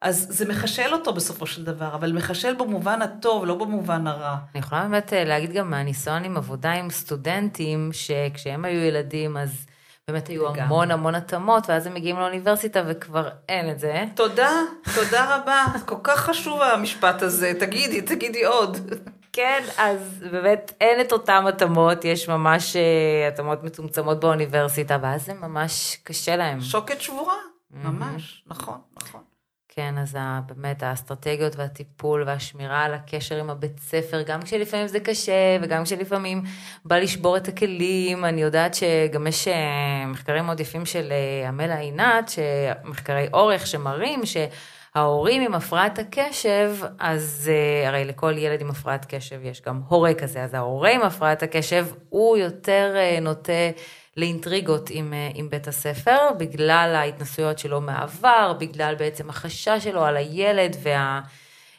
אז 0.03 0.27
זה 0.31 0.49
מחשל 0.49 0.93
אותו 0.93 1.13
בסופו 1.13 1.47
של 1.47 1.65
דבר, 1.65 1.95
אבל 1.95 2.13
מחשל 2.13 2.55
במובן 2.55 3.03
הטוב, 3.03 3.45
לא 3.45 3.55
במובן 3.55 4.07
הרע. 4.07 4.37
אני 4.55 4.61
יכולה 4.61 4.83
באמת 4.83 5.13
להגיד 5.17 5.53
גם 5.53 5.71
מהניסיון 5.71 6.25
עם 6.25 6.37
עבודה 6.37 6.73
עם 6.73 6.91
סטודנטים, 6.91 7.91
שכשהם 7.93 8.65
היו 8.65 8.81
ילדים, 8.81 9.37
אז... 9.37 9.67
באמת 10.09 10.29
היו 10.29 10.53
גם. 10.53 10.65
המון 10.65 10.91
המון 10.91 11.15
התאמות, 11.15 11.69
ואז 11.69 11.87
הם 11.87 11.95
מגיעים 11.95 12.17
לאוניברסיטה 12.17 12.83
וכבר 12.87 13.29
אין 13.49 13.71
את 13.71 13.79
זה. 13.79 14.05
תודה, 14.15 14.51
תודה 14.95 15.37
רבה. 15.37 15.65
כל 15.87 15.97
כך 16.03 16.21
חשוב 16.21 16.63
המשפט 16.63 17.23
הזה, 17.23 17.53
תגידי, 17.61 18.03
תגידי 18.03 18.45
עוד. 18.45 18.77
כן, 19.33 19.63
אז 19.79 20.25
באמת 20.33 20.73
אין 20.81 21.01
את 21.01 21.13
אותן 21.13 21.45
התאמות, 21.49 22.05
יש 22.05 22.29
ממש 22.29 22.77
אה, 22.77 23.29
התאמות 23.29 23.65
מצומצמות 23.65 24.21
באוניברסיטה, 24.21 24.99
ואז 25.03 25.27
זה 25.27 25.35
ממש 25.35 25.99
קשה 26.05 26.37
להם. 26.37 26.61
שוקת 26.61 27.01
שבורה, 27.01 27.37
ממש, 27.71 28.45
נכון, 28.47 28.79
נכון. 29.03 29.21
כן, 29.79 29.99
אז 29.99 30.17
באמת 30.47 30.83
האסטרטגיות 30.83 31.57
והטיפול 31.57 32.25
והשמירה 32.27 32.85
על 32.85 32.95
הקשר 32.95 33.37
עם 33.37 33.51
הבית 33.51 33.81
ספר, 33.81 34.23
גם 34.23 34.43
כשלפעמים 34.43 34.87
זה 34.87 35.01
קשה 35.01 35.59
וגם 35.63 35.85
כשלפעמים 35.85 36.43
בא 36.85 36.99
לשבור 36.99 37.37
את 37.37 37.49
הכלים, 37.49 38.25
אני 38.25 38.43
יודעת 38.43 38.75
שגם 38.75 39.27
יש 39.27 39.49
אה, 39.49 40.07
מחקרים 40.07 40.45
מאוד 40.45 40.61
יפים 40.61 40.87
של 40.87 41.13
אה, 41.13 41.49
עמלה 41.49 41.79
עינת, 41.79 42.31
מחקרי 42.85 43.29
אורך 43.33 43.67
שמראים 43.67 44.21
שההורים 44.27 45.43
עם 45.43 45.55
הפרעת 45.55 45.99
הקשב, 45.99 46.77
אז 46.99 47.51
אה, 47.53 47.89
הרי 47.89 48.05
לכל 48.05 48.35
ילד 48.39 48.61
עם 48.61 48.71
הפרעת 48.71 49.07
קשב 49.09 49.45
יש 49.45 49.63
גם 49.67 49.81
הורה 49.89 50.15
כזה, 50.15 50.43
אז 50.43 50.55
ההורה 50.55 50.91
עם 50.91 51.03
הפרעת 51.03 51.43
הקשב 51.43 51.87
הוא 52.09 52.37
יותר 52.37 52.95
נוטה 53.23 53.53
לאינטריגות 54.19 54.91
עם, 54.91 55.13
אה, 55.13 55.31
עם 55.35 55.51
בית 55.51 55.69
הספר, 55.69 56.19
בגלל 56.39 56.95
ההתנסויות 56.95 57.59
שלו 57.59 57.81
מהעבר, 57.81 58.53
בגלל 58.59 58.95
בעצם 58.95 59.31
החשש 59.31 59.85
שלו 59.85 60.05
על 60.05 60.17
הילד 60.17 60.77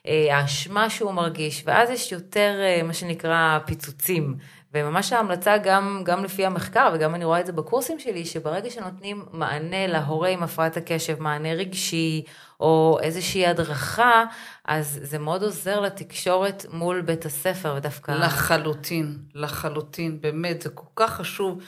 והאשמה 0.06 0.84
אה, 0.84 0.90
שהוא 0.90 1.12
מרגיש, 1.12 1.64
ואז 1.66 1.90
יש 1.90 2.12
יותר 2.12 2.56
אה, 2.60 2.84
מה 2.84 2.94
שנקרא 2.94 3.60
פיצוצים. 3.66 4.36
וממש 4.74 5.14
ההמלצה 5.14 5.58
גם, 5.58 6.02
גם 6.06 6.24
לפי 6.24 6.46
המחקר, 6.46 6.92
וגם 6.94 7.16
אני 7.16 7.26
רואה 7.26 7.40
את 7.40 7.46
זה 7.46 7.52
בקורסים 7.52 8.00
שלי, 8.00 8.26
שברגע 8.26 8.70
שנותנים 8.70 9.26
מענה 9.32 9.88
להורה 9.88 10.30
עם 10.30 10.44
הפרעת 10.44 10.78
הקשב, 10.78 11.22
מענה 11.22 11.54
רגשי, 11.54 12.24
או 12.60 12.98
איזושהי 13.02 13.48
הדרכה, 13.48 14.24
אז 14.66 15.00
זה 15.04 15.20
מאוד 15.20 15.44
עוזר 15.44 15.80
לתקשורת 15.80 16.66
מול 16.74 17.02
בית 17.02 17.26
הספר, 17.26 17.74
ודווקא... 17.78 18.12
לחלוטין, 18.12 19.18
לחלוטין, 19.36 20.22
באמת, 20.22 20.62
זה 20.62 20.70
כל 20.70 20.88
כך 20.96 21.14
חשוב. 21.14 21.60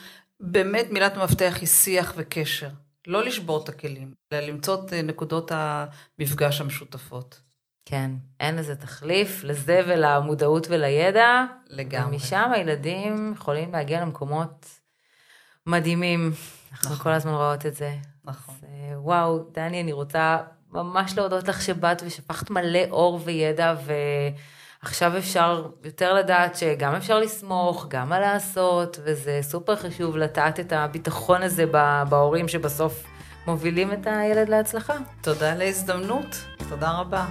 באמת 0.42 0.86
מילת 0.90 1.16
המפתח 1.16 1.56
היא 1.60 1.68
שיח 1.68 2.14
וקשר. 2.16 2.68
לא 3.06 3.24
לשבור 3.24 3.64
את 3.64 3.68
הכלים, 3.68 4.14
אלא 4.32 4.40
למצוא 4.40 4.86
את 4.86 4.92
אה, 4.92 5.02
נקודות 5.02 5.52
המפגש 5.54 6.60
המשותפות. 6.60 7.40
כן, 7.84 8.10
אין 8.40 8.56
לזה 8.56 8.76
תחליף, 8.76 9.44
לזה 9.44 9.80
ולמודעות 9.86 10.66
ולידע. 10.70 11.44
לגמרי. 11.68 12.16
ומשם 12.16 12.50
הילדים 12.52 13.32
יכולים 13.34 13.72
להגיע 13.72 14.00
למקומות 14.00 14.66
מדהימים. 15.66 16.32
אנחנו 16.72 16.90
נכון. 16.90 17.04
כל 17.04 17.10
הזמן 17.10 17.32
רואות 17.32 17.66
את 17.66 17.74
זה. 17.74 17.96
נכון. 18.24 18.54
אז, 18.54 18.64
אה, 18.64 19.00
וואו, 19.00 19.38
דני, 19.52 19.80
אני 19.80 19.92
רוצה 19.92 20.38
ממש 20.70 21.16
להודות 21.16 21.48
לך 21.48 21.62
שבאת 21.62 22.02
ושפכת 22.06 22.50
מלא 22.50 22.80
אור 22.90 23.20
וידע, 23.24 23.74
ו... 23.86 23.92
עכשיו 24.84 25.18
אפשר 25.18 25.66
יותר 25.84 26.14
לדעת 26.14 26.56
שגם 26.56 26.94
אפשר 26.94 27.18
לסמוך, 27.18 27.86
גם 27.88 28.08
מה 28.08 28.20
לעשות, 28.20 28.98
וזה 29.04 29.38
סופר 29.42 29.76
חשוב 29.76 30.16
לטעת 30.16 30.60
את 30.60 30.72
הביטחון 30.72 31.42
הזה 31.42 31.66
בהורים 32.08 32.48
שבסוף 32.48 33.04
מובילים 33.46 33.92
את 33.92 34.06
הילד 34.06 34.48
להצלחה. 34.48 34.94
תודה 35.20 35.52
על 35.52 35.60
ההזדמנות, 35.60 36.44
תודה 36.68 36.90
רבה. 36.90 37.26